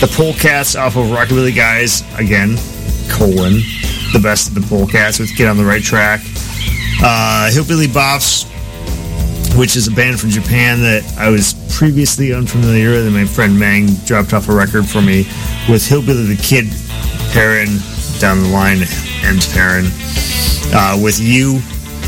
[0.00, 2.58] The Polecats off of Rockabilly Guys, again,
[3.08, 3.62] colon,
[4.12, 6.20] the best of the Polecats with Get on the Right Track.
[7.02, 8.44] Uh, Hillbilly Bops,
[9.56, 13.58] which is a band from Japan that I was previously unfamiliar with, and my friend
[13.58, 15.26] Mang dropped off a record for me
[15.68, 16.66] with Hillbilly the Kid,
[17.32, 17.78] Perrin,
[18.18, 18.82] down the line,
[19.24, 19.86] and Perrin,
[20.74, 21.60] uh, with you.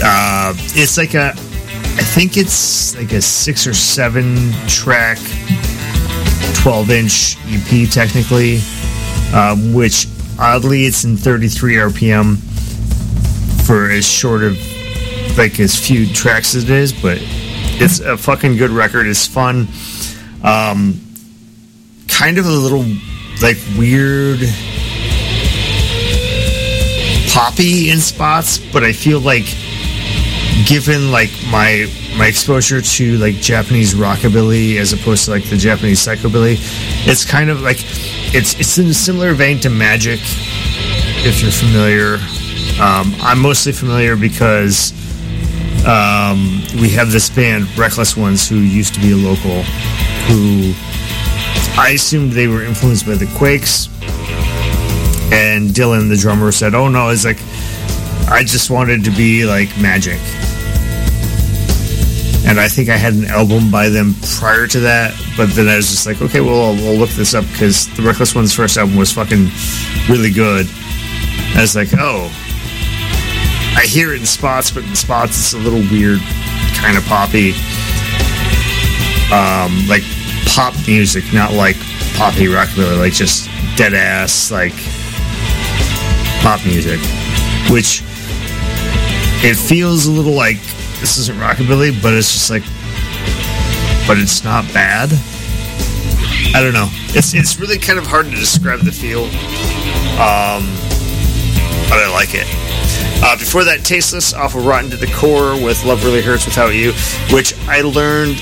[0.05, 5.19] Uh, it's like a, I think it's like a six or seven track,
[6.55, 8.61] 12 inch EP technically,
[9.35, 10.07] um, which
[10.39, 12.37] oddly it's in 33 RPM
[13.67, 14.57] for as short of
[15.39, 17.19] like as few tracks as it is, but
[17.81, 19.07] it's a fucking good record.
[19.07, 19.69] It's fun.
[20.43, 21.01] Um,
[22.09, 22.85] kind of a little
[23.41, 24.41] like weird
[27.31, 29.45] poppy in spots, but I feel like
[30.67, 31.87] given like my
[32.17, 36.57] my exposure to like Japanese rockabilly as opposed to like the Japanese psychobilly,
[37.07, 37.79] it's kind of like
[38.35, 40.21] it's it's in a similar vein to Magic.
[41.21, 42.15] If you're familiar,
[42.81, 44.93] um, I'm mostly familiar because
[45.89, 49.63] um, we have this band, Reckless Ones, who used to be a local,
[50.29, 50.75] who
[51.81, 53.89] I assumed they were influenced by the Quakes.
[55.33, 57.39] And Dylan, the drummer, said, "Oh no, it's like
[58.31, 60.21] I just wanted to be like Magic."
[62.47, 65.77] And I think I had an album by them prior to that, but then I
[65.77, 68.79] was just like, okay, well, I'll, I'll look this up because the Reckless One's first
[68.79, 69.49] album was fucking
[70.09, 70.67] really good.
[71.55, 72.33] I was like, oh,
[73.79, 76.19] I hear it in spots, but in spots it's a little weird,
[76.75, 77.53] kind of poppy,
[79.33, 80.03] um, like
[80.47, 81.77] pop music, not like
[82.17, 84.73] poppy rockabilly, like just dead ass like
[86.43, 86.99] pop music,
[87.71, 88.03] which
[89.47, 90.61] it feels a little like
[90.99, 92.65] this isn't rockabilly, but it's just like,
[94.09, 95.09] but it's not bad.
[96.53, 96.89] I don't know.
[97.15, 99.27] It's it's really kind of hard to describe the feel,
[100.19, 100.67] um,
[101.89, 102.47] but I like it.
[103.21, 106.69] Uh, before that, Tasteless off of Rotten to the Core with Love Really Hurts Without
[106.69, 106.93] You,
[107.35, 108.41] which I learned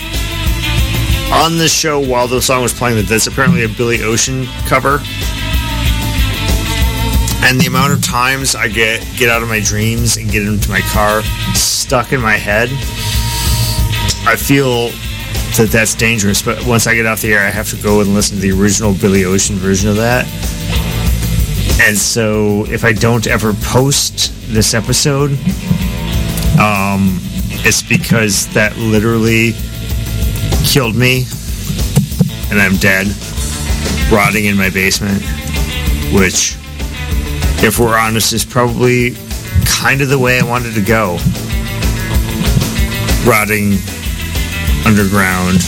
[1.32, 5.00] on the show while the song was playing that that's apparently a Billy Ocean cover.
[7.42, 10.68] And the amount of times I get get out of my dreams and get into
[10.68, 11.22] my car
[11.54, 12.68] stuck in my head,
[14.26, 14.88] I feel
[15.56, 16.42] that that's dangerous.
[16.42, 18.52] But once I get off the air, I have to go and listen to the
[18.60, 20.26] original Billy Ocean version of that.
[21.80, 25.32] And so if I don't ever post this episode,
[26.58, 27.18] um,
[27.64, 29.52] it's because that literally
[30.64, 31.24] killed me
[32.50, 33.08] and I'm dead,
[34.10, 35.22] rotting in my basement,
[36.12, 36.56] which,
[37.62, 39.16] if we're honest, is probably
[39.64, 41.18] kind of the way I wanted to go.
[43.28, 43.78] Rotting
[44.86, 45.58] underground,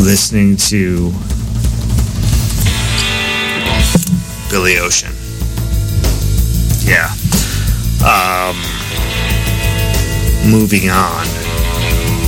[0.00, 1.12] listening to
[4.52, 5.10] Billy Ocean.
[6.84, 7.08] Yeah.
[8.04, 8.60] Um,
[10.46, 11.24] moving on.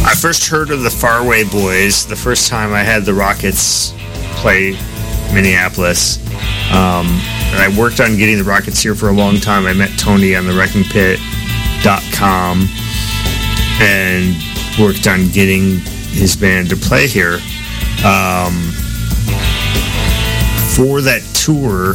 [0.07, 3.93] I first heard of the Faraway Boys the first time I had the Rockets
[4.37, 4.73] play
[5.35, 6.17] Minneapolis.
[6.73, 7.21] Um,
[7.53, 9.67] and I worked on getting the Rockets here for a long time.
[9.67, 12.69] I met Tony on the wreckingpit.com
[13.83, 14.35] and
[14.81, 15.81] worked on getting
[16.17, 17.35] his band to play here.
[18.03, 18.73] Um,
[20.75, 21.95] for that tour,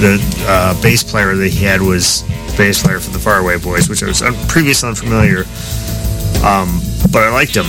[0.00, 2.22] the uh, bass player that he had was
[2.56, 5.40] bass player for the Faraway Boys, which I was previously unfamiliar.
[6.44, 6.80] Um,
[7.12, 7.66] but I liked him.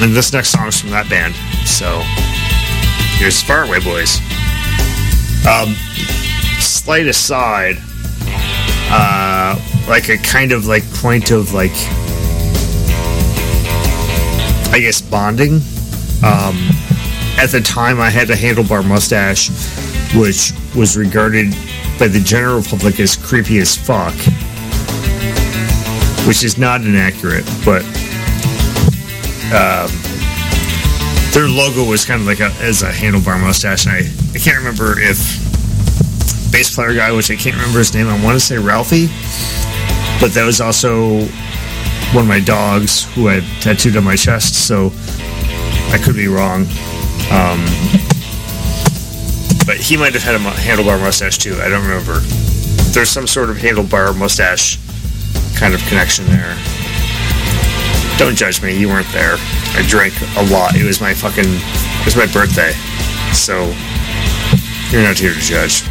[0.00, 1.34] And this next song is from that band.
[1.66, 2.02] So
[3.18, 4.18] here's Faraway Boys.
[5.46, 5.74] Um,
[6.60, 7.76] slight aside,
[8.90, 11.72] uh, like a kind of like point of like,
[14.72, 15.60] I guess bonding.
[16.24, 16.56] Um,
[17.36, 19.50] at the time, I had a handlebar mustache,
[20.16, 21.50] which was regarded
[21.98, 24.14] by the general public as creepy as fuck.
[26.26, 27.84] Which is not inaccurate, but
[29.52, 29.90] um,
[31.32, 33.86] their logo was kind of like a, as a handlebar mustache.
[33.86, 33.98] And I,
[34.34, 35.18] I can't remember if
[36.50, 38.06] bass player guy, which I can't remember his name.
[38.06, 39.08] I want to say Ralphie,
[40.20, 41.26] but that was also
[42.14, 44.66] one of my dogs who I tattooed on my chest.
[44.66, 44.92] So
[45.90, 46.66] I could be wrong.
[47.30, 48.13] Um,
[49.66, 51.60] but he might have had a handlebar mustache too.
[51.60, 52.20] I don't remember.
[52.92, 54.78] There's some sort of handlebar mustache
[55.56, 56.56] kind of connection there.
[58.18, 58.76] Don't judge me.
[58.76, 59.36] You weren't there.
[59.74, 60.76] I drank a lot.
[60.76, 61.44] It was my fucking.
[61.46, 62.72] It was my birthday.
[63.32, 63.74] So
[64.90, 65.82] you're not here to judge.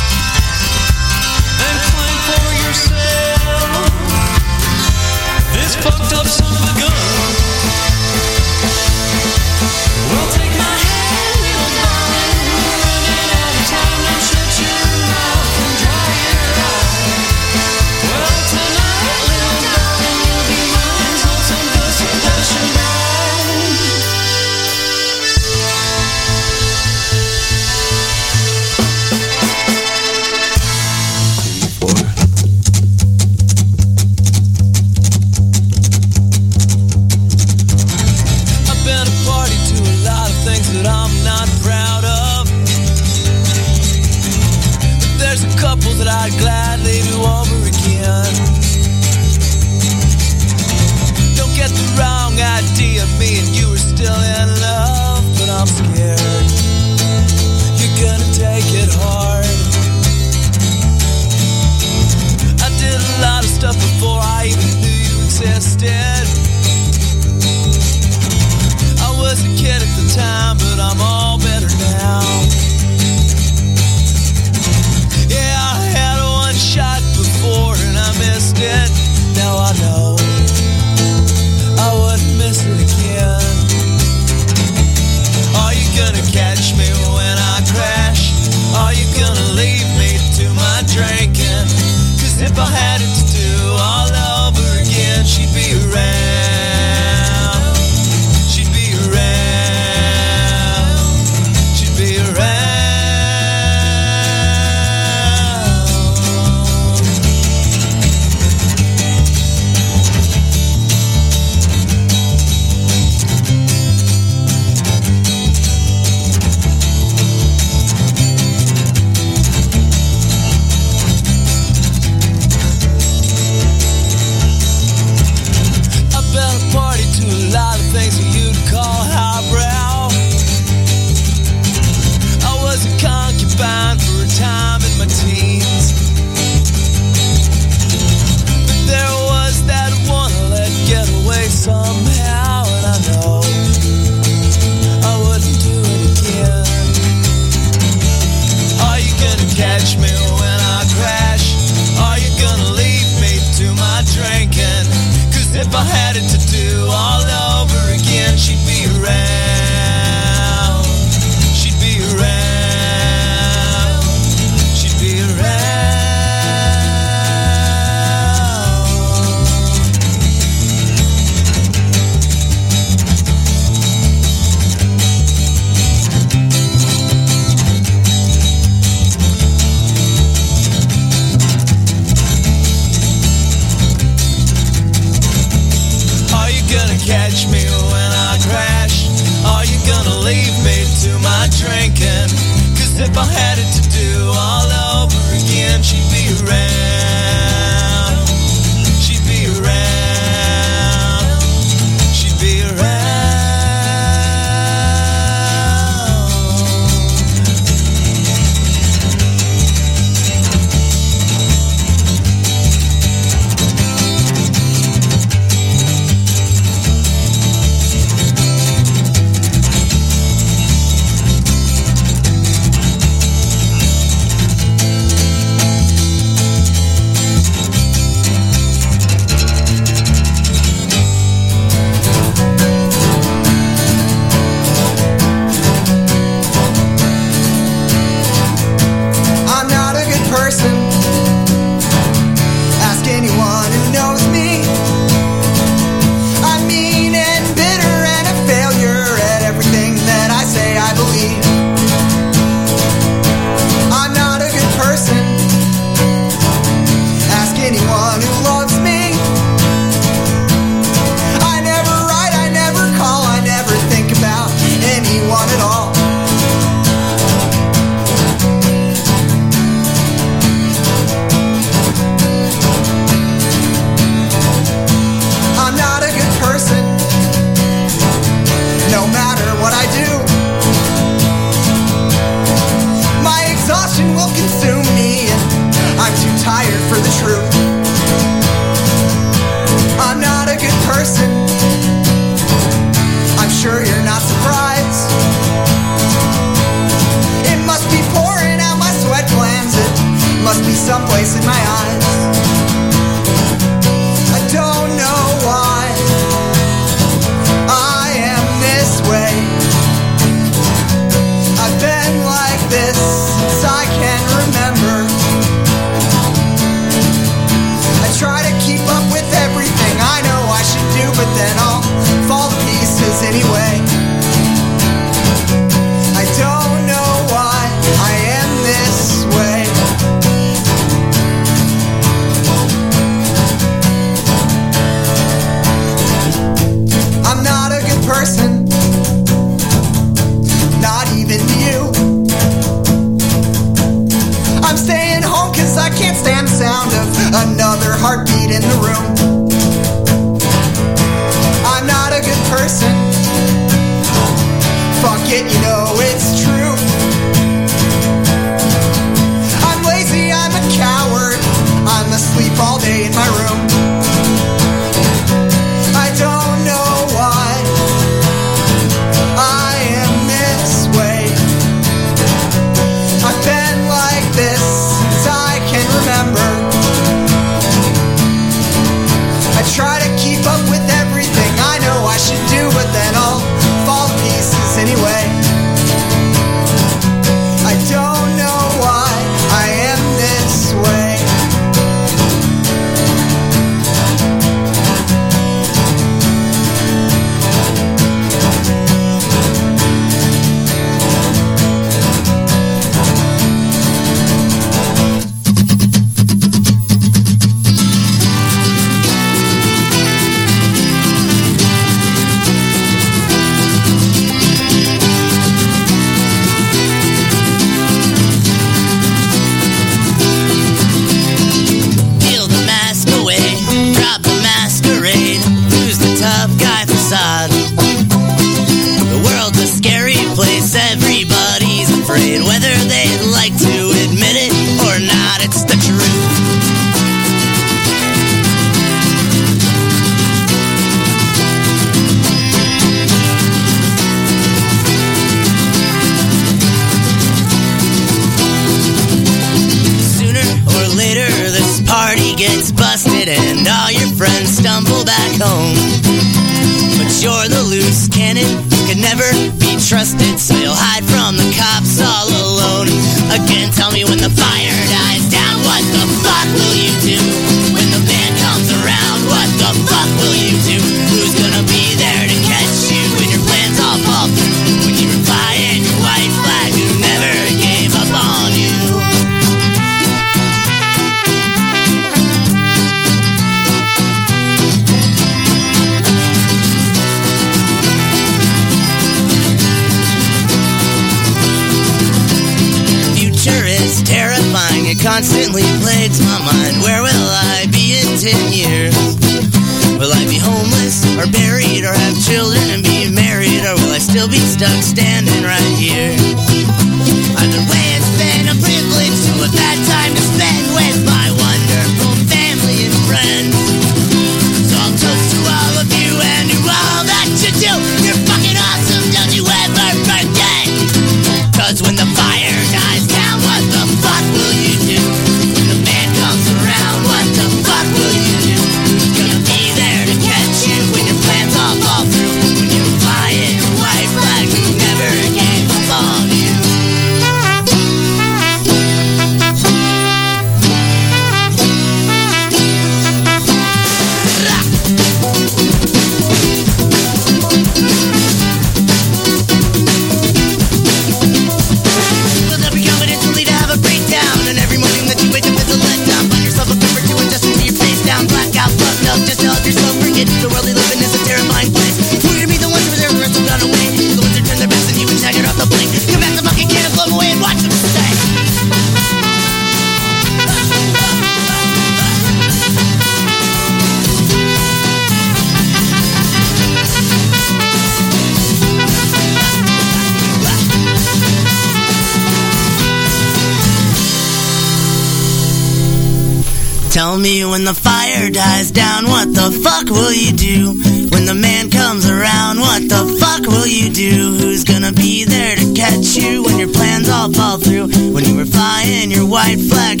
[599.51, 600.00] white flag.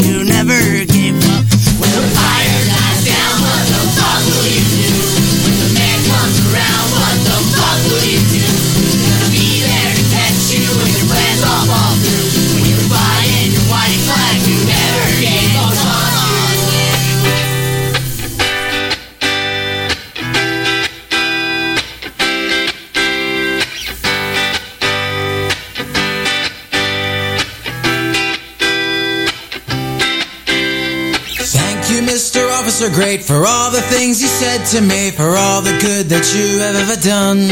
[32.93, 36.59] great for all the things you said to me, for all the good that you
[36.59, 37.47] have ever done.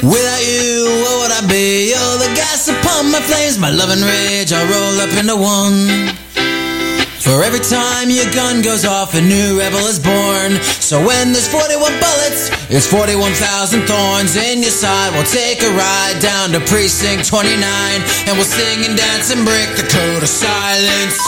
[0.00, 1.92] Without you, what would I be?
[1.92, 6.16] All the gas upon my flames, my love and rage, I'll roll up into one.
[7.20, 10.56] For every time your gun goes off, a new rebel is born.
[10.80, 15.12] So when there's 41 bullets, it's 41,000 thorns in your side.
[15.12, 17.52] We'll take a ride down to precinct 29,
[18.24, 21.20] and we'll sing and dance and break the code of silence.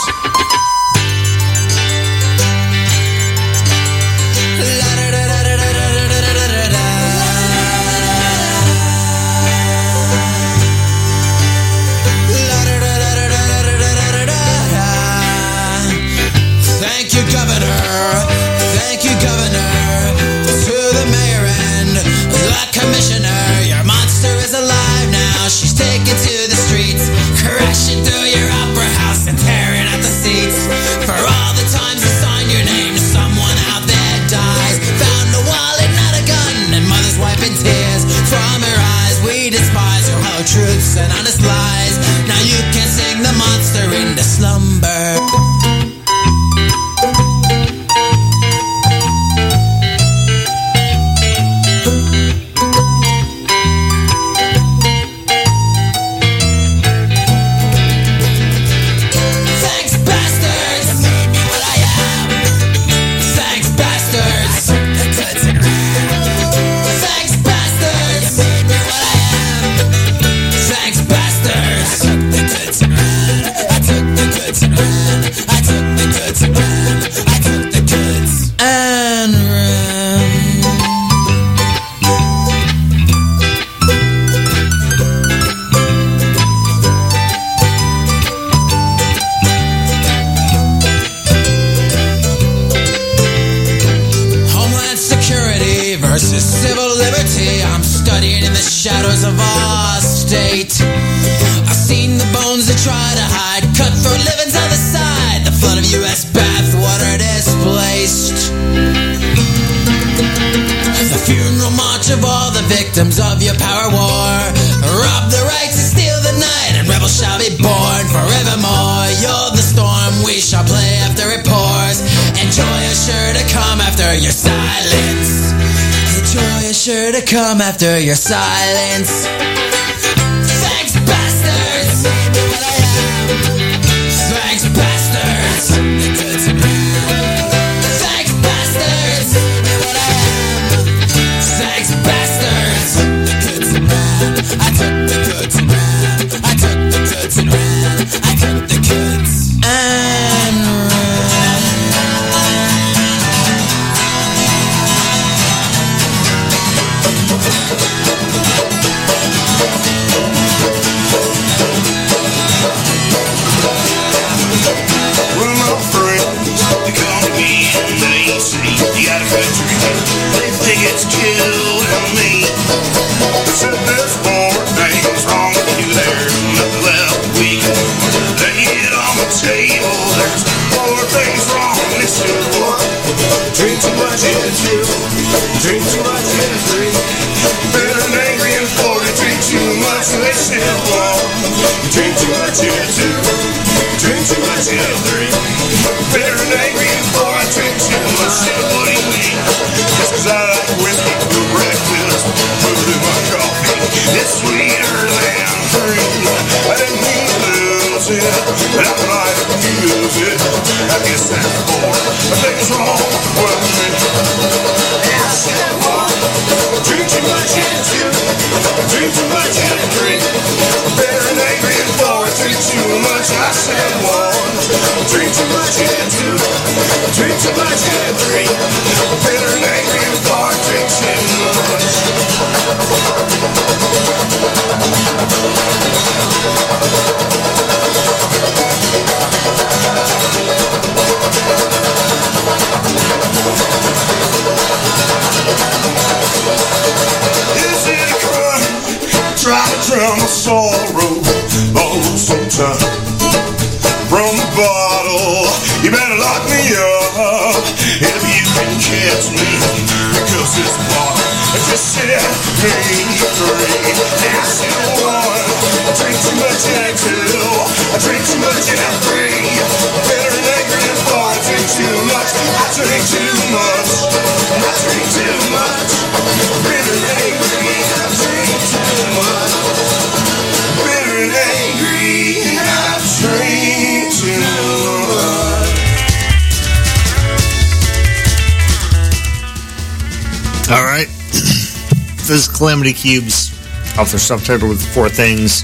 [292.33, 293.53] This Calamity Cubes
[293.95, 295.61] off their subtitle with four things.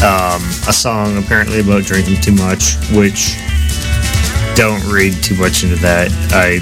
[0.00, 3.36] Um, a song apparently about drinking too much, which
[4.56, 6.08] don't read too much into that.
[6.32, 6.56] I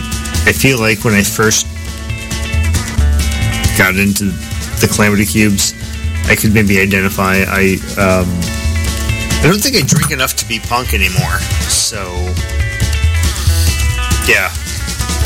[0.45, 1.67] I feel like when I first
[3.79, 4.35] got into
[4.83, 5.73] the Calamity Cubes,
[6.27, 7.45] I could maybe identify.
[7.47, 8.27] I um,
[9.39, 11.39] I don't think I drink enough to be punk anymore.
[11.71, 12.03] So
[14.27, 14.51] yeah,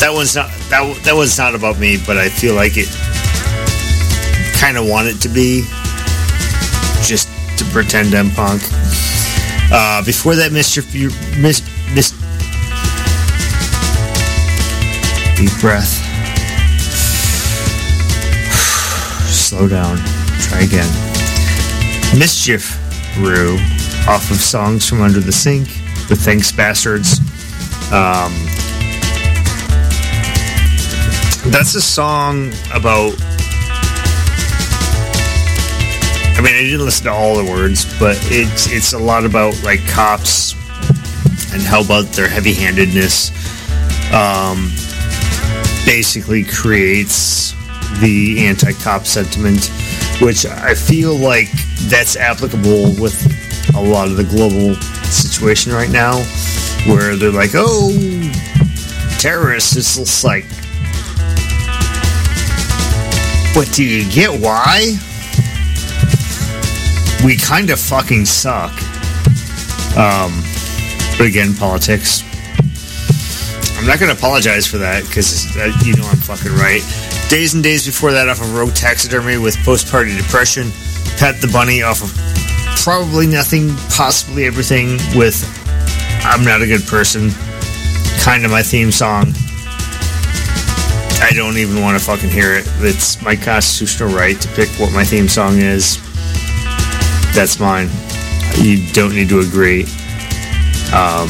[0.04, 2.88] that one's not that that one's not about me, but I feel like it
[4.64, 5.62] kind of want it to be
[7.02, 7.28] just
[7.58, 8.62] to pretend I'm punk.
[9.70, 11.60] Uh, before that, mischief, you miss
[11.94, 12.12] miss.
[15.36, 15.84] Deep breath.
[19.28, 19.98] Slow down.
[20.40, 20.88] Try again.
[22.18, 22.80] Mischief
[23.16, 23.58] Brew
[24.08, 25.68] off of Songs from Under the Sink
[26.08, 27.18] with Thanks Bastards.
[27.92, 28.32] Um,
[31.52, 33.14] that's a song about.
[36.36, 39.62] I mean, I didn't listen to all the words, but it's it's a lot about
[39.62, 40.54] like cops
[41.52, 43.30] and how about their heavy-handedness.
[44.12, 44.70] Um,
[45.86, 47.52] basically creates
[48.00, 49.70] the anti-cop sentiment,
[50.20, 51.50] which I feel like
[51.88, 53.14] that's applicable with
[53.76, 56.18] a lot of the global situation right now,
[56.86, 57.92] where they're like, "Oh,
[59.18, 60.46] terrorists." It's just like,
[63.54, 64.98] but do you get why?
[67.24, 68.72] We kind of fucking suck.
[69.96, 70.42] Um,
[71.16, 72.22] but again, politics.
[73.78, 76.82] I'm not going to apologize for that because uh, you know I'm fucking right.
[77.30, 80.70] Days and days before that, off of Rogue Taxidermy with Post-Party Depression.
[81.16, 82.12] Pet the Bunny off of
[82.82, 85.40] Probably Nothing, Possibly Everything with
[86.24, 87.30] I'm Not a Good Person.
[88.20, 89.32] Kind of my theme song.
[91.22, 92.66] I don't even want to fucking hear it.
[92.80, 96.03] It's my constitutional right to pick what my theme song is.
[97.34, 97.88] That's mine.
[98.58, 99.82] You don't need to agree.
[100.94, 101.28] Um,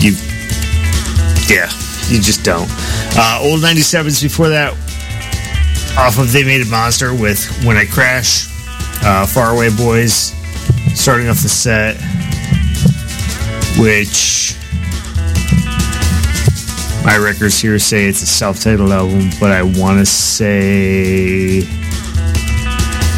[0.00, 0.16] you,
[1.46, 1.68] yeah,
[2.08, 2.68] you just don't.
[3.14, 4.72] Uh, old 97s before that,
[5.98, 8.48] off of They Made a Monster with When I Crash,
[9.04, 10.32] uh, Faraway Boys,
[10.94, 11.96] starting off the set,
[13.78, 14.56] which
[17.04, 21.60] my records here say it's a self-titled album, but I want to say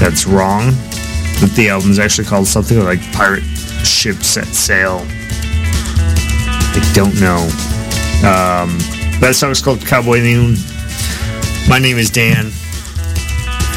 [0.01, 0.73] that's wrong.
[1.41, 3.45] That the album is actually called something like Pirate
[3.85, 5.07] Ship Set Sail.
[6.81, 7.49] I don't know.
[8.27, 8.79] Um,
[9.21, 10.57] that song's called Cowboy Noon.
[11.69, 12.47] My name is Dan.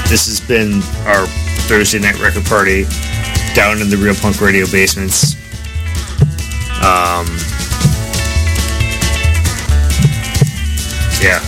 [0.10, 1.28] This has been our
[1.68, 2.86] Thursday night record party
[3.54, 5.36] down in the Real Punk Radio basements.
[6.82, 7.28] Um,
[11.22, 11.40] yeah,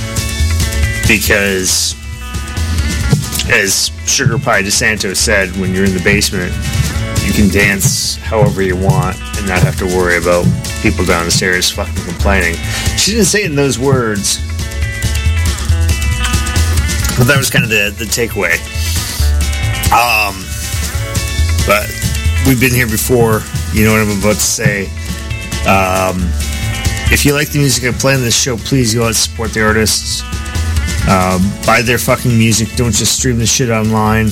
[1.08, 1.96] because
[3.50, 6.54] as Sugar Pie DeSanto said, when you're in the basement,
[7.26, 10.46] you can dance however you want and not have to worry about
[10.82, 12.56] people downstairs fucking complaining.
[12.98, 14.38] She didn't say it in those words,
[17.18, 18.60] but that was kind of the, the takeaway.
[19.94, 20.36] Um,
[21.66, 21.88] but
[22.48, 23.42] we've been here before.
[23.74, 24.86] You know what I'm about to say.
[25.66, 26.30] Um,
[27.12, 29.54] if you like the music I play on this show, please go out and support
[29.54, 30.24] the artists.
[31.10, 32.76] Um, buy their fucking music.
[32.76, 34.28] Don't just stream the shit online.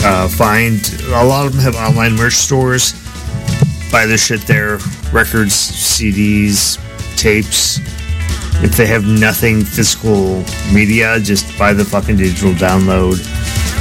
[0.00, 2.92] Uh, find a lot of them have online merch stores.
[3.90, 4.78] Buy their shit there.
[5.12, 6.78] Records, CDs,
[7.16, 7.78] tapes.
[8.62, 13.18] If they have nothing physical media, just buy the fucking digital download.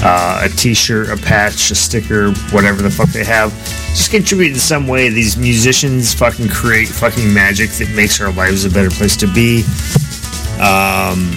[0.04, 3.52] Uh, a t-shirt, a patch, a sticker, whatever the fuck they have.
[3.90, 5.10] Just contribute in some way.
[5.10, 9.64] These musicians fucking create fucking magic that makes our lives a better place to be.
[10.62, 11.34] Um,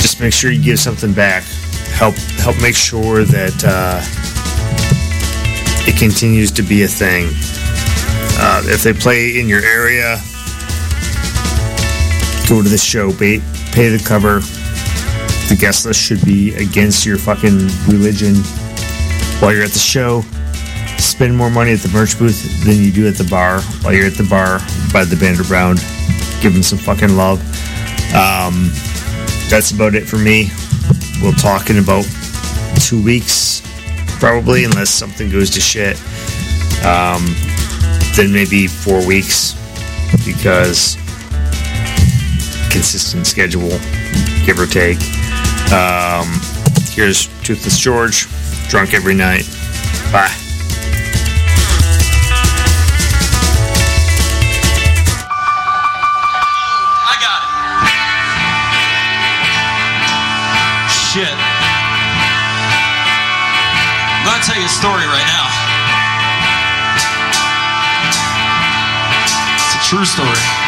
[0.00, 1.44] just make sure you give something back.
[1.92, 4.00] Help help make sure that uh,
[5.86, 7.28] it continues to be a thing.
[8.42, 10.16] Uh, if they play in your area,
[12.48, 13.38] go to the show, pay,
[13.72, 14.40] pay the cover.
[15.50, 18.36] The guest list should be against your fucking religion.
[19.40, 20.22] While you're at the show,
[20.96, 23.60] spend more money at the merch booth than you do at the bar.
[23.82, 24.60] While you're at the bar,
[24.92, 25.76] buy the Bandit Brown.
[26.40, 27.40] Give them some fucking love.
[28.14, 28.70] Um,
[29.50, 30.48] that's about it for me.
[31.20, 32.06] We'll talk in about
[32.80, 33.60] two weeks,
[34.20, 35.96] probably, unless something goes to shit.
[36.86, 37.34] Um,
[38.16, 39.54] then maybe four weeks,
[40.24, 40.94] because
[42.70, 43.78] consistent schedule,
[44.46, 44.98] give or take.
[45.72, 46.40] Um,
[46.92, 48.28] here's Toothless George,
[48.68, 49.48] drunk every night.
[50.12, 50.39] Bye.
[64.80, 65.46] Story right now.
[69.54, 70.59] It's a true story.